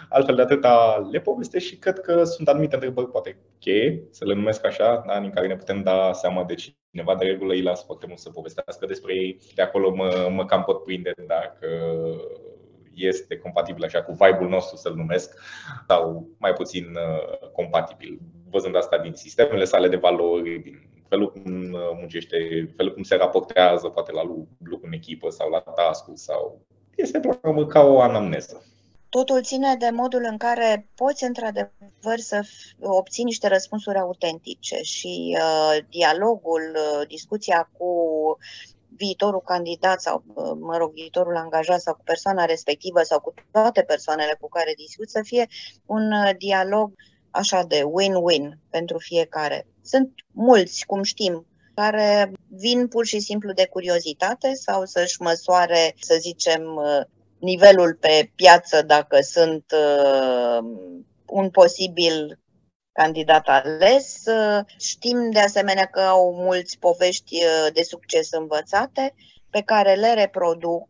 Altfel 0.10 0.36
de 0.36 0.41
atâta 0.41 1.08
le 1.12 1.19
povestesc 1.19 1.65
și 1.65 1.75
cred 1.75 1.99
că 1.99 2.23
sunt 2.23 2.47
anumite 2.47 2.75
întrebări, 2.75 3.12
poate 3.12 3.38
cheie, 3.60 4.03
să 4.12 4.25
le 4.25 4.34
numesc 4.34 4.65
așa, 4.65 5.03
da, 5.08 5.17
în 5.17 5.30
care 5.30 5.47
ne 5.47 5.56
putem 5.56 5.84
da 5.84 6.12
seama 6.13 6.43
de 6.43 6.53
cineva. 6.53 7.15
De 7.15 7.25
regulă 7.25 7.53
îi 7.53 7.62
las 7.62 7.86
foarte 7.86 8.06
mult 8.08 8.19
să 8.19 8.30
povestească 8.30 8.86
despre 8.86 9.13
ei. 9.13 9.39
De 9.56 9.62
acolo 9.62 9.95
mă, 9.95 10.30
mă 10.36 10.45
cam 10.45 10.63
pot 10.63 10.84
prinde 10.84 11.13
dacă 11.27 11.67
este 12.97 13.38
compatibil 13.38 13.83
așa 13.83 14.03
cu 14.03 14.12
vibe-ul 14.12 14.49
nostru, 14.49 14.75
să-l 14.75 14.95
numesc, 14.95 15.39
sau 15.88 16.27
mai 16.38 16.53
puțin 16.53 16.83
uh, 16.83 17.49
compatibil. 17.51 18.19
Văzând 18.49 18.75
asta 18.75 18.97
din 18.97 19.13
sistemele 19.13 19.63
sale 19.63 19.88
de 19.88 19.95
valori, 19.95 20.60
din 20.60 20.89
felul 21.10 21.31
cum 21.31 21.73
uh, 21.73 21.79
muncește, 21.99 22.69
felul 22.75 22.93
cum 22.93 23.03
se 23.03 23.15
raportează, 23.15 23.88
poate 23.88 24.12
la 24.12 24.23
lucru 24.23 24.86
în 24.86 24.93
echipă 24.93 25.29
sau 25.29 25.49
la 25.49 25.60
task 25.60 26.05
sau 26.13 26.62
este 26.95 27.19
ca 27.67 27.81
o 27.81 28.01
anamneză. 28.01 28.62
Totul 29.10 29.43
ține 29.43 29.75
de 29.75 29.89
modul 29.89 30.27
în 30.29 30.38
care 30.38 30.89
poți 30.95 31.23
într-adevăr 31.23 32.17
să 32.17 32.41
obții 32.79 33.23
niște 33.23 33.47
răspunsuri 33.47 33.97
autentice 33.97 34.81
și 34.81 35.38
uh, 35.39 35.77
dialogul, 35.89 36.75
uh, 36.75 37.07
discuția 37.07 37.69
cu 37.77 37.88
viitorul 38.97 39.41
candidat 39.41 40.01
sau, 40.01 40.23
mă 40.60 40.77
rog, 40.77 40.93
viitorul 40.93 41.36
angajat 41.36 41.81
sau 41.81 41.93
cu 41.93 42.01
persoana 42.03 42.45
respectivă 42.45 43.01
sau 43.01 43.19
cu 43.19 43.33
toate 43.51 43.81
persoanele 43.81 44.38
cu 44.39 44.49
care 44.49 44.73
discut 44.77 45.10
să 45.10 45.21
fie 45.23 45.47
un 45.86 46.12
uh, 46.12 46.29
dialog 46.38 46.93
așa 47.31 47.63
de 47.63 47.83
win-win 47.83 48.57
pentru 48.69 48.97
fiecare. 48.97 49.67
Sunt 49.83 50.12
mulți, 50.31 50.86
cum 50.86 51.03
știm, 51.03 51.45
care 51.75 52.31
vin 52.47 52.88
pur 52.88 53.05
și 53.05 53.19
simplu 53.19 53.51
de 53.51 53.67
curiozitate 53.67 54.53
sau 54.53 54.86
să-și 54.86 55.21
măsoare, 55.21 55.95
să 55.99 56.17
zicem, 56.19 56.75
uh, 56.75 57.05
nivelul 57.39 57.97
pe 57.99 58.31
piață 58.36 58.81
dacă 58.81 59.21
sunt 59.21 59.65
uh, 59.71 60.60
un 61.25 61.49
posibil 61.49 62.39
candidat 62.97 63.47
ales. 63.47 64.23
Știm 64.79 65.31
de 65.31 65.39
asemenea 65.39 65.86
că 65.86 65.99
au 65.99 66.33
mulți 66.33 66.77
povești 66.79 67.36
uh, 67.36 67.67
de 67.73 67.81
succes 67.81 68.31
învățate 68.31 69.13
pe 69.49 69.62
care 69.62 69.93
le 69.93 70.13
reproduc, 70.13 70.89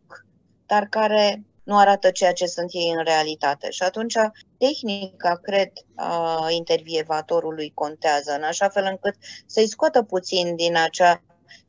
dar 0.66 0.86
care 0.90 1.42
nu 1.62 1.78
arată 1.78 2.10
ceea 2.10 2.32
ce 2.32 2.46
sunt 2.46 2.70
ei 2.72 2.92
în 2.96 3.04
realitate. 3.04 3.70
Și 3.70 3.82
atunci 3.82 4.14
tehnica, 4.58 5.38
cred, 5.42 5.72
a 5.94 6.46
intervievatorului 6.50 7.72
contează, 7.74 8.32
în 8.32 8.42
așa 8.42 8.68
fel 8.68 8.86
încât 8.90 9.14
să-i 9.46 9.68
scoată 9.68 10.02
puțin 10.02 10.56
din 10.56 10.76
acea 10.76 11.22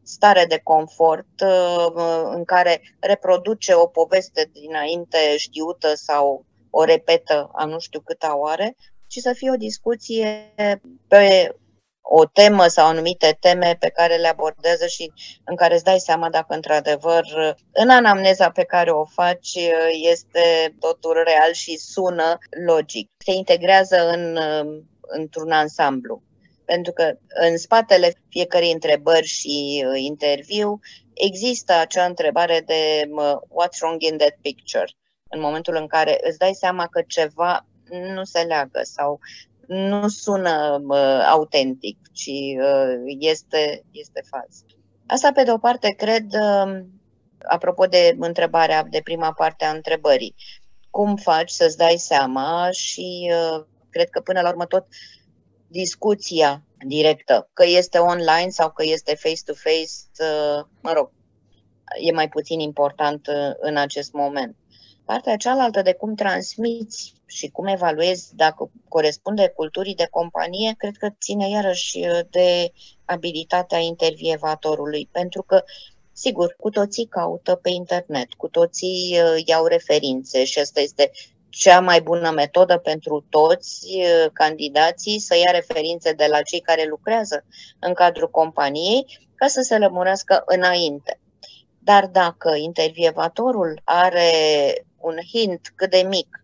stare 0.04 0.46
de 0.46 0.60
confort 0.64 1.42
uh, 1.44 2.32
în 2.34 2.44
care 2.44 2.82
reproduce 3.00 3.74
o 3.74 3.86
poveste 3.86 4.50
dinainte 4.54 5.38
știută 5.38 5.96
sau 5.96 6.46
o 6.70 6.84
repetă 6.84 7.50
a 7.54 7.66
nu 7.66 7.80
știu 7.80 8.00
câta 8.00 8.38
oare 8.38 8.76
ci 9.10 9.20
să 9.20 9.34
fie 9.34 9.52
o 9.52 9.56
discuție 9.56 10.54
pe 11.08 11.56
o 12.12 12.26
temă 12.26 12.68
sau 12.68 12.86
anumite 12.88 13.38
teme 13.40 13.76
pe 13.80 13.90
care 13.90 14.16
le 14.16 14.28
abordează 14.28 14.88
și 14.88 15.12
în 15.46 15.56
care 15.56 15.74
îți 15.74 15.84
dai 15.84 16.00
seama 16.00 16.30
dacă 16.30 16.54
într-adevăr 16.54 17.24
în 17.72 17.90
anamneza 17.90 18.50
pe 18.50 18.64
care 18.64 18.92
o 18.92 19.06
faci 19.06 19.56
este 20.12 20.76
totul 20.80 21.24
real 21.26 21.52
și 21.52 21.78
sună 21.78 22.38
logic. 22.66 23.10
Se 23.26 23.32
integrează 23.32 24.10
în, 24.10 24.40
într-un 25.02 25.52
ansamblu. 25.52 26.22
Pentru 26.66 26.92
că 26.92 27.14
în 27.28 27.58
spatele 27.58 28.14
fiecărei 28.30 28.72
întrebări 28.72 29.26
și 29.26 29.86
uh, 29.88 30.00
interviu 30.02 30.80
există 31.14 31.74
acea 31.74 32.06
întrebare 32.06 32.64
de 32.66 33.10
what's 33.32 33.80
wrong 33.82 34.02
in 34.02 34.18
that 34.18 34.38
picture? 34.42 34.92
În 35.30 35.40
momentul 35.40 35.76
în 35.76 35.88
care 35.88 36.20
îți 36.24 36.38
dai 36.38 36.54
seama 36.54 36.88
că 36.88 37.02
ceva 37.08 37.66
nu 37.92 38.24
se 38.24 38.40
leagă 38.40 38.80
sau 38.84 39.20
nu 39.68 40.08
sună 40.08 40.82
uh, 40.88 41.26
autentic, 41.30 41.98
ci 42.12 42.32
uh, 42.62 43.16
este, 43.20 43.84
este 43.92 44.22
fals. 44.30 44.64
Asta, 45.06 45.32
pe 45.32 45.44
de 45.44 45.52
o 45.52 45.58
parte, 45.58 45.94
cred, 45.98 46.26
uh, 46.34 46.80
apropo 47.44 47.86
de 47.86 48.16
întrebarea 48.20 48.84
de 48.84 49.02
prima 49.04 49.34
parte 49.34 49.66
a 49.66 49.72
întrebării, 49.72 50.36
cum 50.90 51.16
faci 51.16 51.50
să-ți 51.50 51.78
dai 51.78 51.96
seama 51.98 52.70
și 52.72 53.32
uh, 53.34 53.66
cred 53.90 54.10
că 54.10 54.20
până 54.22 54.42
la 54.42 54.50
urmă 54.50 54.66
tot 54.66 54.88
discuția 55.68 56.64
directă, 56.88 57.50
că 57.54 57.66
este 57.66 57.98
online 57.98 58.50
sau 58.50 58.72
că 58.72 58.84
este 58.86 59.16
face-to-face, 59.16 59.92
uh, 60.20 60.66
mă 60.82 60.92
rog, 60.94 61.12
e 62.02 62.12
mai 62.12 62.30
puțin 62.30 62.60
important 62.60 63.28
uh, 63.28 63.52
în 63.60 63.78
acest 63.78 64.14
moment. 64.14 64.56
Partea 65.06 65.36
cealaltă 65.36 65.82
de 65.82 65.94
cum 65.94 66.16
transmiți 66.16 67.14
și 67.30 67.50
cum 67.50 67.66
evaluezi 67.66 68.36
dacă 68.36 68.72
corespunde 68.88 69.52
culturii 69.56 69.96
de 69.96 70.08
companie, 70.12 70.74
cred 70.78 70.98
că 70.98 71.10
ține 71.22 71.50
iarăși 71.50 72.00
uh, 72.00 72.20
de 72.30 72.72
abilitatea 73.06 73.78
intervievatorului, 73.80 75.10
pentru 75.12 75.42
că 75.42 75.64
Sigur, 76.22 76.56
cu 76.60 76.70
toții 76.70 77.06
caută 77.06 77.56
pe 77.56 77.70
internet, 77.70 78.34
cu 78.34 78.48
toții 78.48 79.20
uh, 79.24 79.42
iau 79.46 79.66
referințe 79.66 80.44
și 80.44 80.60
asta 80.60 80.80
este 80.80 81.12
cea 81.50 81.80
mai 81.80 82.02
bună 82.02 82.32
metodă 82.32 82.78
pentru 82.78 83.26
toți 83.30 83.86
uh, 83.96 84.30
candidații 84.34 85.20
să 85.20 85.36
ia 85.36 85.52
referințe 85.52 86.12
de 86.12 86.26
la 86.30 86.42
cei 86.42 86.60
care 86.60 86.86
lucrează 86.90 87.46
în 87.80 87.94
cadrul 87.94 88.30
companiei 88.30 89.20
ca 89.36 89.48
să 89.48 89.62
se 89.62 89.78
lămurească 89.78 90.44
înainte. 90.46 91.20
Dar 91.80 92.08
dacă 92.08 92.56
intervievatorul 92.56 93.82
are 93.84 94.32
un 94.98 95.16
hint 95.32 95.72
cât 95.76 95.90
de 95.90 96.06
mic 96.08 96.39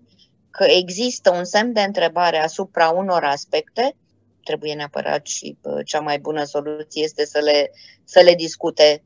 că 0.56 0.64
există 0.64 1.30
un 1.32 1.44
semn 1.44 1.74
de 1.74 1.82
întrebare 1.82 2.38
asupra 2.38 2.90
unor 2.90 3.24
aspecte, 3.24 3.96
trebuie 4.44 4.74
neapărat 4.74 5.26
și 5.26 5.58
cea 5.86 6.00
mai 6.00 6.20
bună 6.20 6.44
soluție 6.44 7.04
este 7.04 7.26
să 7.26 7.40
le, 7.40 7.72
să 8.04 8.20
le 8.20 8.34
discute. 8.34 9.04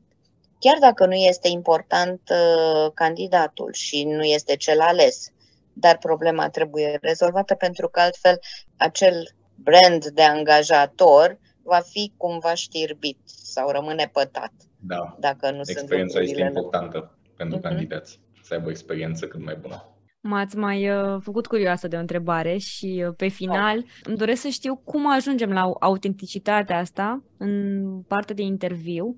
Chiar 0.58 0.78
dacă 0.80 1.06
nu 1.06 1.14
este 1.14 1.48
important 1.48 2.20
uh, 2.30 2.90
candidatul 2.94 3.72
și 3.72 4.04
nu 4.04 4.22
este 4.22 4.56
cel 4.56 4.80
ales, 4.80 5.32
dar 5.72 5.98
problema 5.98 6.48
trebuie 6.48 6.98
rezolvată 7.00 7.54
pentru 7.54 7.88
că 7.88 8.00
altfel 8.00 8.38
acel 8.76 9.34
brand 9.54 10.04
de 10.06 10.22
angajator 10.22 11.38
va 11.62 11.80
fi 11.80 12.12
cumva 12.16 12.54
știrbit 12.54 13.18
sau 13.24 13.70
rămâne 13.70 14.10
pătat. 14.12 14.52
Da. 14.80 15.16
Dacă 15.18 15.50
nu 15.50 15.60
Experiența 15.66 16.18
sunt 16.18 16.28
este 16.30 16.42
importantă 16.42 17.18
pentru 17.36 17.56
Mhm. 17.56 17.66
candidați, 17.66 18.20
să 18.42 18.54
aibă 18.54 18.66
o 18.66 18.70
experiență 18.70 19.26
cât 19.26 19.44
mai 19.44 19.56
bună. 19.60 19.99
M-ați 20.22 20.56
mai 20.56 20.90
uh, 20.90 21.20
făcut 21.20 21.46
curioasă 21.46 21.88
de 21.88 21.96
o 21.96 22.00
întrebare 22.00 22.56
și 22.56 23.04
uh, 23.06 23.14
pe 23.16 23.28
final 23.28 23.84
îmi 24.02 24.16
doresc 24.16 24.40
să 24.40 24.48
știu 24.48 24.76
cum 24.76 25.12
ajungem 25.12 25.50
la 25.50 25.70
autenticitatea 25.80 26.78
asta 26.78 27.22
în 27.36 27.84
partea 28.08 28.34
de 28.34 28.42
interviu, 28.42 29.16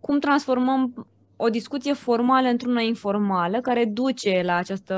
cum 0.00 0.18
transformăm 0.18 1.06
o 1.36 1.48
discuție 1.48 1.92
formală 1.92 2.48
într-una 2.48 2.80
informală 2.80 3.60
care 3.60 3.84
duce 3.84 4.42
la 4.44 4.54
această 4.54 4.94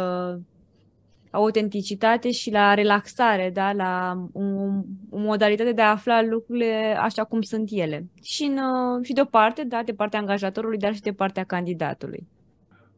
autenticitate 1.30 2.30
și 2.30 2.50
la 2.50 2.74
relaxare, 2.74 3.50
da? 3.52 3.72
la 3.72 4.22
o, 4.32 4.42
o 5.10 5.18
modalitate 5.18 5.72
de 5.72 5.82
a 5.82 5.90
afla 5.90 6.22
lucrurile 6.22 6.96
așa 7.00 7.24
cum 7.24 7.40
sunt 7.40 7.68
ele. 7.72 8.06
Și, 8.22 8.42
în, 8.42 8.56
uh, 8.56 9.04
și 9.04 9.12
de 9.12 9.20
o 9.20 9.24
parte, 9.24 9.64
da, 9.64 9.82
de 9.82 9.92
partea 9.92 10.18
angajatorului, 10.18 10.78
dar 10.78 10.94
și 10.94 11.00
de 11.00 11.12
partea 11.12 11.44
candidatului. 11.44 12.26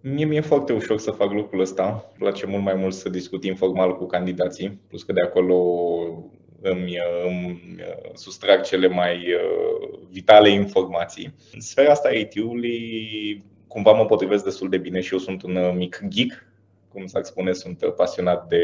Mie 0.06 0.24
mi-e 0.24 0.40
foarte 0.40 0.72
ușor 0.72 0.98
să 0.98 1.10
fac 1.10 1.32
lucrul 1.32 1.60
ăsta. 1.60 1.84
Îmi 1.84 2.18
place 2.18 2.46
mult 2.46 2.62
mai 2.62 2.74
mult 2.74 2.94
să 2.94 3.08
discut 3.08 3.44
informal 3.44 3.96
cu 3.96 4.06
candidații, 4.06 4.80
plus 4.88 5.02
că 5.02 5.12
de 5.12 5.20
acolo 5.20 5.56
îmi, 6.60 6.98
îmi 7.26 7.60
sustrag 8.14 8.62
cele 8.62 8.88
mai 8.88 9.16
uh, 9.16 9.98
vitale 10.10 10.50
informații. 10.50 11.34
În 11.52 11.60
sfera 11.60 11.90
asta 11.90 12.10
IT-ului 12.10 13.44
cumva 13.68 13.92
mă 13.92 14.04
potrivesc 14.04 14.44
destul 14.44 14.68
de 14.68 14.78
bine 14.78 15.00
și 15.00 15.12
eu 15.12 15.18
sunt 15.18 15.42
un 15.42 15.56
uh, 15.56 15.72
mic 15.76 16.00
geek, 16.08 16.46
cum 16.94 17.06
s-ar 17.06 17.22
spune, 17.22 17.52
sunt 17.52 17.84
pasionat 17.96 18.46
de 18.48 18.62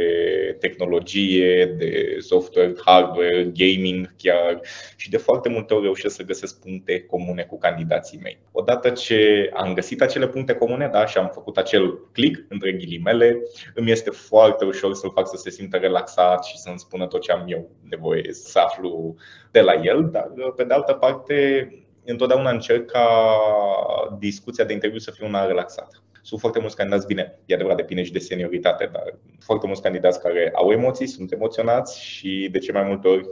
tehnologie, 0.61 1.65
de 1.65 2.17
software, 2.19 2.75
hardware, 2.85 3.53
gaming 3.55 4.15
chiar 4.17 4.61
și 4.97 5.11
de 5.11 5.17
foarte 5.17 5.49
multe 5.49 5.75
ori 5.75 5.83
reușesc 5.83 6.15
să 6.15 6.23
găsesc 6.23 6.61
puncte 6.61 7.01
comune 7.01 7.43
cu 7.43 7.59
candidații 7.59 8.19
mei. 8.23 8.39
Odată 8.53 8.91
ce 8.91 9.51
am 9.55 9.75
găsit 9.75 10.03
acele 10.03 10.29
puncte 10.29 10.55
comune 10.55 10.89
da, 10.93 11.07
și 11.07 11.19
am 11.19 11.31
făcut 11.33 11.57
acel 11.57 11.99
click 12.13 12.45
între 12.49 12.73
ghilimele, 12.73 13.43
îmi 13.75 13.91
este 13.91 14.11
foarte 14.11 14.65
ușor 14.65 14.95
să-l 14.95 15.13
fac 15.15 15.29
să 15.29 15.37
se 15.37 15.51
simtă 15.51 15.77
relaxat 15.77 16.45
și 16.45 16.59
să-mi 16.59 16.79
spună 16.79 17.07
tot 17.07 17.21
ce 17.21 17.33
am 17.33 17.45
eu 17.47 17.71
nevoie 17.89 18.33
să 18.33 18.59
aflu 18.59 19.15
de 19.51 19.61
la 19.61 19.73
el, 19.83 20.09
dar 20.13 20.33
pe 20.57 20.65
de 20.65 20.75
altă 20.75 20.93
parte 20.93 21.69
întotdeauna 22.05 22.51
încerc 22.51 22.91
ca 22.91 23.37
discuția 24.19 24.65
de 24.65 24.73
interviu 24.73 24.99
să 24.99 25.11
fie 25.11 25.27
una 25.27 25.47
relaxată. 25.47 26.03
Sunt 26.31 26.43
foarte 26.43 26.61
mulți 26.61 26.77
candidați, 26.77 27.07
bine, 27.07 27.39
e 27.47 27.55
adevărat, 27.55 27.77
depinde 27.79 28.03
și 28.03 28.13
de 28.13 28.19
senioritate, 28.19 28.89
dar 28.93 29.19
foarte 29.41 29.67
mulți 29.67 29.83
candidați 29.83 30.21
care 30.21 30.53
au 30.55 30.71
emoții, 30.71 31.07
sunt 31.07 31.33
emoționați 31.33 32.03
și 32.03 32.49
de 32.53 32.59
ce 32.59 32.73
mai 32.73 32.83
multe 32.83 33.09
ori 33.09 33.29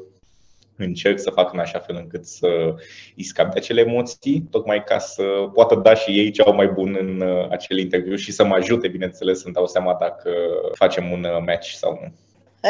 încerc 0.77 1.19
să 1.19 1.31
fac 1.31 1.53
în 1.53 1.59
așa 1.59 1.79
fel 1.79 1.97
încât 1.97 2.27
să 2.27 2.75
îi 3.17 3.23
scap 3.23 3.53
de 3.53 3.59
acele 3.59 3.81
emoții, 3.81 4.47
tocmai 4.51 4.85
ca 4.85 4.99
să 4.99 5.23
poată 5.55 5.75
da 5.75 5.95
și 5.95 6.19
ei 6.19 6.31
ce 6.31 6.43
au 6.43 6.55
mai 6.55 6.67
bun 6.67 6.97
în 7.01 7.21
uh, 7.21 7.51
acel 7.51 7.79
interviu 7.79 8.17
și 8.17 8.33
să 8.33 8.45
mă 8.45 8.55
ajute, 8.55 8.89
bineînțeles, 8.89 9.41
să-mi 9.41 9.55
dau 9.55 9.67
seama 9.67 9.97
dacă 10.01 10.31
facem 10.73 11.11
un 11.11 11.25
uh, 11.25 11.43
match 11.47 11.69
sau 11.69 11.99
nu. 12.03 12.13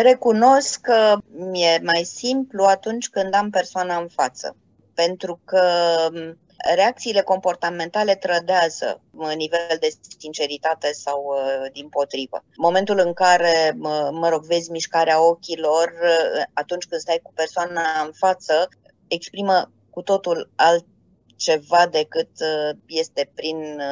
Recunosc 0.03 0.81
că 0.81 1.17
mi-e 1.51 1.81
mai 1.83 2.03
simplu 2.05 2.65
atunci 2.65 3.09
când 3.09 3.35
am 3.35 3.51
persoana 3.51 3.97
în 3.97 4.09
față, 4.09 4.57
pentru 4.95 5.41
că 5.45 5.61
reacțiile 6.75 7.21
comportamentale 7.21 8.15
trădează 8.15 9.01
nivel 9.37 9.77
de 9.81 9.89
sinceritate 10.19 10.93
sau 10.93 11.25
uh, 11.27 11.71
din 11.73 11.89
potrivă. 11.89 12.45
Momentul 12.57 12.99
în 12.99 13.13
care, 13.13 13.75
mă 14.11 14.29
rog, 14.31 14.45
vezi 14.45 14.71
mișcarea 14.71 15.23
ochilor, 15.23 15.95
uh, 16.03 16.43
atunci 16.53 16.87
când 16.87 17.01
stai 17.01 17.21
cu 17.23 17.33
persoana 17.35 18.03
în 18.05 18.13
față, 18.13 18.69
exprimă 19.09 19.73
cu 19.91 20.03
totul 20.03 20.51
altceva 20.57 21.87
decât 21.91 22.31
uh, 22.41 22.77
este 22.87 23.31
prin 23.35 23.83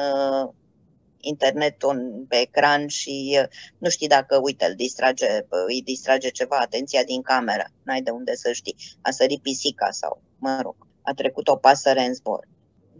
internetul 1.19 2.25
pe 2.27 2.35
ecran 2.35 2.87
și 2.87 3.39
nu 3.77 3.89
știi 3.89 4.07
dacă, 4.07 4.39
uite, 4.43 4.65
îl 4.65 4.75
distrage, 4.75 5.27
îi 5.67 5.81
distrage 5.81 6.29
ceva 6.29 6.57
atenția 6.57 7.03
din 7.03 7.21
cameră. 7.21 7.65
N-ai 7.83 8.01
de 8.01 8.09
unde 8.09 8.35
să 8.35 8.51
știi. 8.51 8.75
A 9.01 9.11
sărit 9.11 9.41
pisica 9.41 9.91
sau, 9.91 10.21
mă 10.37 10.59
rog, 10.61 10.75
a 11.01 11.13
trecut 11.13 11.47
o 11.47 11.55
pasăre 11.55 12.01
în 12.01 12.13
zbor. 12.13 12.47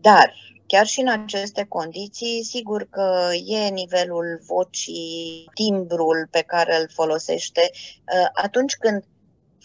Dar, 0.08 0.34
chiar 0.67 0.86
și 0.86 1.00
în 1.00 1.08
aceste 1.08 1.65
condiții, 1.65 2.43
sigur 2.43 2.88
că 2.89 3.30
e 3.46 3.67
nivelul 3.67 4.41
vocii, 4.46 5.50
timbrul 5.54 6.28
pe 6.32 6.41
care 6.41 6.78
îl 6.80 6.89
folosește 6.93 7.70
uh, 7.72 8.28
atunci 8.34 8.76
când 8.76 9.04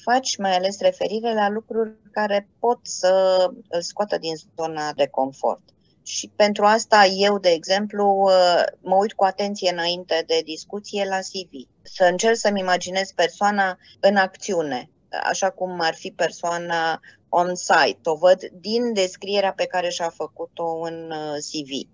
faci 0.02 0.37
mai 0.37 0.57
ales 0.57 0.81
referire 0.81 1.35
la 1.35 1.48
lucruri 1.48 1.92
care 2.12 2.48
pot 2.59 2.78
să 2.83 3.46
îl 3.68 3.81
scoată 3.81 4.18
din 4.18 4.35
zona 4.57 4.92
de 4.92 5.07
confort. 5.07 5.62
Și 6.02 6.33
pentru 6.37 6.64
asta 6.64 7.05
eu, 7.05 7.38
de 7.38 7.50
exemplu, 7.50 8.07
uh, 8.07 8.62
mă 8.81 8.94
uit 8.94 9.12
cu 9.12 9.24
atenție 9.24 9.70
înainte 9.70 10.24
de 10.26 10.40
discuție 10.44 11.05
la 11.05 11.18
CV. 11.18 11.68
Să 11.83 12.05
încerc 12.05 12.37
să-mi 12.37 12.61
imaginez 12.61 13.12
persoana 13.12 13.78
în 14.00 14.16
acțiune, 14.16 14.90
așa 15.22 15.50
cum 15.50 15.81
ar 15.81 15.94
fi 15.94 16.11
persoana 16.11 17.00
on-site. 17.34 18.00
O 18.04 18.14
văd 18.14 18.44
din 18.60 18.92
descrierea 18.92 19.52
pe 19.52 19.66
care 19.66 19.88
și-a 19.88 20.08
făcut-o 20.08 20.80
în 20.80 21.10
uh, 21.10 21.36
CV. 21.36 21.88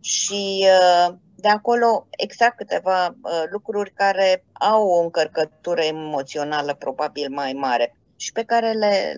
Și 0.00 0.66
uh, 0.66 1.14
de 1.34 1.48
acolo 1.48 2.06
exact 2.10 2.56
câteva 2.56 3.06
uh, 3.06 3.42
lucruri 3.50 3.92
care 3.92 4.44
au 4.52 4.88
o 4.88 5.02
încărcătură 5.02 5.82
emoțională 5.82 6.74
probabil 6.74 7.30
mai 7.30 7.52
mare 7.52 7.96
și 8.16 8.32
pe 8.32 8.42
care 8.42 8.72
le, 8.72 9.16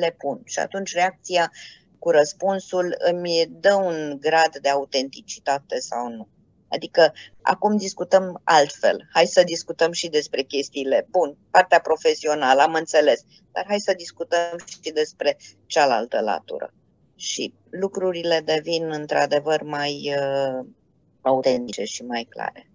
le 0.00 0.14
pun. 0.18 0.40
Și 0.44 0.58
atunci 0.58 0.94
reacția 0.94 1.52
cu 1.98 2.10
răspunsul 2.10 2.94
îmi 2.98 3.46
dă 3.50 3.74
un 3.74 4.16
grad 4.20 4.56
de 4.60 4.68
autenticitate 4.68 5.78
sau 5.78 6.08
nu. 6.08 6.28
Adică 6.74 7.12
acum 7.42 7.76
discutăm 7.76 8.40
altfel. 8.44 9.08
Hai 9.12 9.26
să 9.26 9.42
discutăm 9.44 9.92
și 9.92 10.08
despre 10.08 10.42
chestiile. 10.42 11.06
Bun, 11.10 11.36
partea 11.50 11.80
profesională, 11.80 12.60
am 12.62 12.74
înțeles, 12.74 13.20
dar 13.52 13.64
hai 13.68 13.80
să 13.80 13.94
discutăm 13.96 14.56
și 14.82 14.92
despre 14.92 15.36
cealaltă 15.66 16.20
latură. 16.20 16.74
Și 17.16 17.54
lucrurile 17.70 18.42
devin 18.44 18.90
într-adevăr 18.92 19.62
mai 19.62 20.14
uh, 20.16 20.66
autentice 21.20 21.84
și 21.84 22.02
mai 22.04 22.26
clare. 22.28 22.70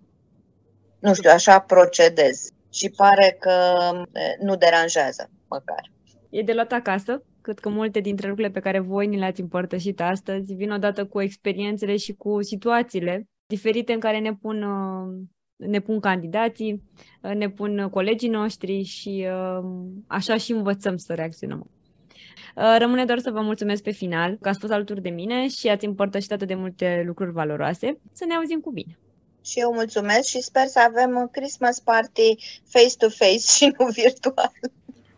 Nu 0.99 1.13
știu, 1.13 1.29
așa 1.29 1.59
procedez 1.59 2.49
și 2.69 2.89
pare 2.89 3.37
că 3.39 3.89
uh, 3.93 4.07
nu 4.39 4.55
deranjează 4.55 5.29
măcar. 5.47 5.91
E 6.29 6.41
de 6.41 6.53
luat 6.53 6.71
acasă? 6.71 7.23
Cred 7.41 7.59
că 7.59 7.69
multe 7.69 7.99
dintre 7.99 8.27
lucrurile 8.27 8.53
pe 8.53 8.59
care 8.59 8.79
voi 8.79 9.07
ni 9.07 9.17
le-ați 9.17 9.41
împărtășit 9.41 10.01
astăzi 10.01 10.53
vin 10.53 10.71
odată 10.71 11.05
cu 11.05 11.21
experiențele 11.21 11.97
și 11.97 12.13
cu 12.13 12.41
situațiile 12.41 13.27
diferite 13.47 13.93
în 13.93 13.99
care 13.99 14.19
ne 14.19 14.33
pun, 14.33 14.63
uh, 14.63 15.27
ne 15.55 15.79
pun 15.79 15.99
candidații, 15.99 16.83
uh, 17.21 17.31
ne 17.31 17.49
pun 17.49 17.89
colegii 17.91 18.29
noștri 18.29 18.83
și 18.83 19.27
uh, 19.27 19.69
așa 20.07 20.37
și 20.37 20.51
învățăm 20.51 20.97
să 20.97 21.13
reacționăm. 21.13 21.69
Rămâne 22.77 23.05
doar 23.05 23.19
să 23.19 23.31
vă 23.31 23.41
mulțumesc 23.41 23.83
pe 23.83 23.91
final 23.91 24.37
că 24.41 24.49
ați 24.49 24.59
fost 24.59 24.71
alături 24.71 25.01
de 25.01 25.09
mine 25.09 25.47
și 25.47 25.67
ați 25.67 25.85
împărtășit 25.85 26.31
atât 26.31 26.47
de 26.47 26.55
multe 26.55 27.03
lucruri 27.05 27.31
valoroase. 27.31 27.99
Să 28.11 28.25
ne 28.25 28.33
auzim 28.33 28.59
cu 28.59 28.71
bine! 28.71 28.99
Și 29.45 29.59
eu 29.59 29.73
mulțumesc 29.73 30.27
și 30.27 30.41
sper 30.41 30.65
să 30.65 30.79
avem 30.79 31.15
un 31.15 31.27
Christmas 31.27 31.79
party 31.79 32.35
face-to-face 32.65 33.37
și 33.55 33.73
nu 33.77 33.85
virtual. 33.85 34.51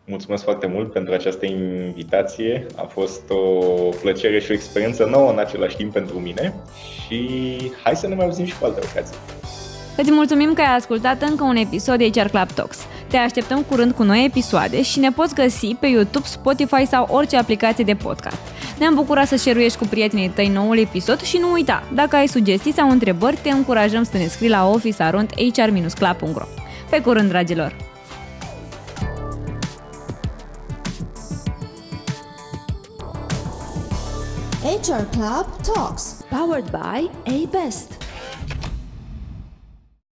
Mulțumesc 0.09 0.43
foarte 0.43 0.67
mult 0.67 0.91
pentru 0.91 1.13
această 1.13 1.45
invitație. 1.45 2.65
A 2.75 2.81
fost 2.81 3.21
o 3.29 3.63
plăcere 4.01 4.39
și 4.39 4.51
o 4.51 4.53
experiență 4.53 5.05
nouă 5.05 5.31
în 5.31 5.39
același 5.39 5.75
timp 5.75 5.93
pentru 5.93 6.19
mine 6.19 6.53
și 7.05 7.57
hai 7.83 7.95
să 7.95 8.07
ne 8.07 8.15
mai 8.15 8.25
auzim 8.25 8.45
și 8.45 8.57
cu 8.59 8.65
alte 8.65 8.79
ocazii. 8.91 9.17
Îți 9.97 10.11
mulțumim 10.11 10.53
că 10.53 10.61
ai 10.61 10.75
ascultat 10.75 11.21
încă 11.21 11.43
un 11.43 11.55
episod 11.55 11.97
de 11.97 12.09
HR 12.09 12.27
Club 12.27 12.51
Talks. 12.51 12.77
Te 13.07 13.17
așteptăm 13.17 13.61
curând 13.63 13.91
cu 13.91 14.03
noi 14.03 14.25
episoade 14.25 14.81
și 14.81 14.99
ne 14.99 15.11
poți 15.11 15.35
găsi 15.35 15.75
pe 15.79 15.87
YouTube, 15.87 16.25
Spotify 16.25 16.85
sau 16.85 17.07
orice 17.11 17.37
aplicație 17.37 17.83
de 17.83 17.95
podcast. 17.95 18.41
Ne-am 18.79 18.95
bucurat 18.95 19.27
să 19.27 19.37
share 19.37 19.67
cu 19.79 19.85
prietenii 19.89 20.29
tăi 20.29 20.47
noul 20.47 20.77
episod 20.77 21.21
și 21.21 21.37
nu 21.37 21.51
uita, 21.51 21.83
dacă 21.93 22.15
ai 22.15 22.27
sugestii 22.27 22.73
sau 22.73 22.89
întrebări, 22.89 23.39
te 23.41 23.49
încurajăm 23.49 24.03
să 24.03 24.17
ne 24.17 24.27
scrii 24.27 24.49
la 24.49 24.69
office.hr-club.ro 24.69 26.45
Pe 26.89 27.01
curând, 27.01 27.29
dragilor! 27.29 27.75
HR 34.61 35.05
Club 35.13 35.63
Talks, 35.63 36.21
powered 36.29 36.69
by 36.69 37.07
A 37.27 37.45
Best. 37.45 38.08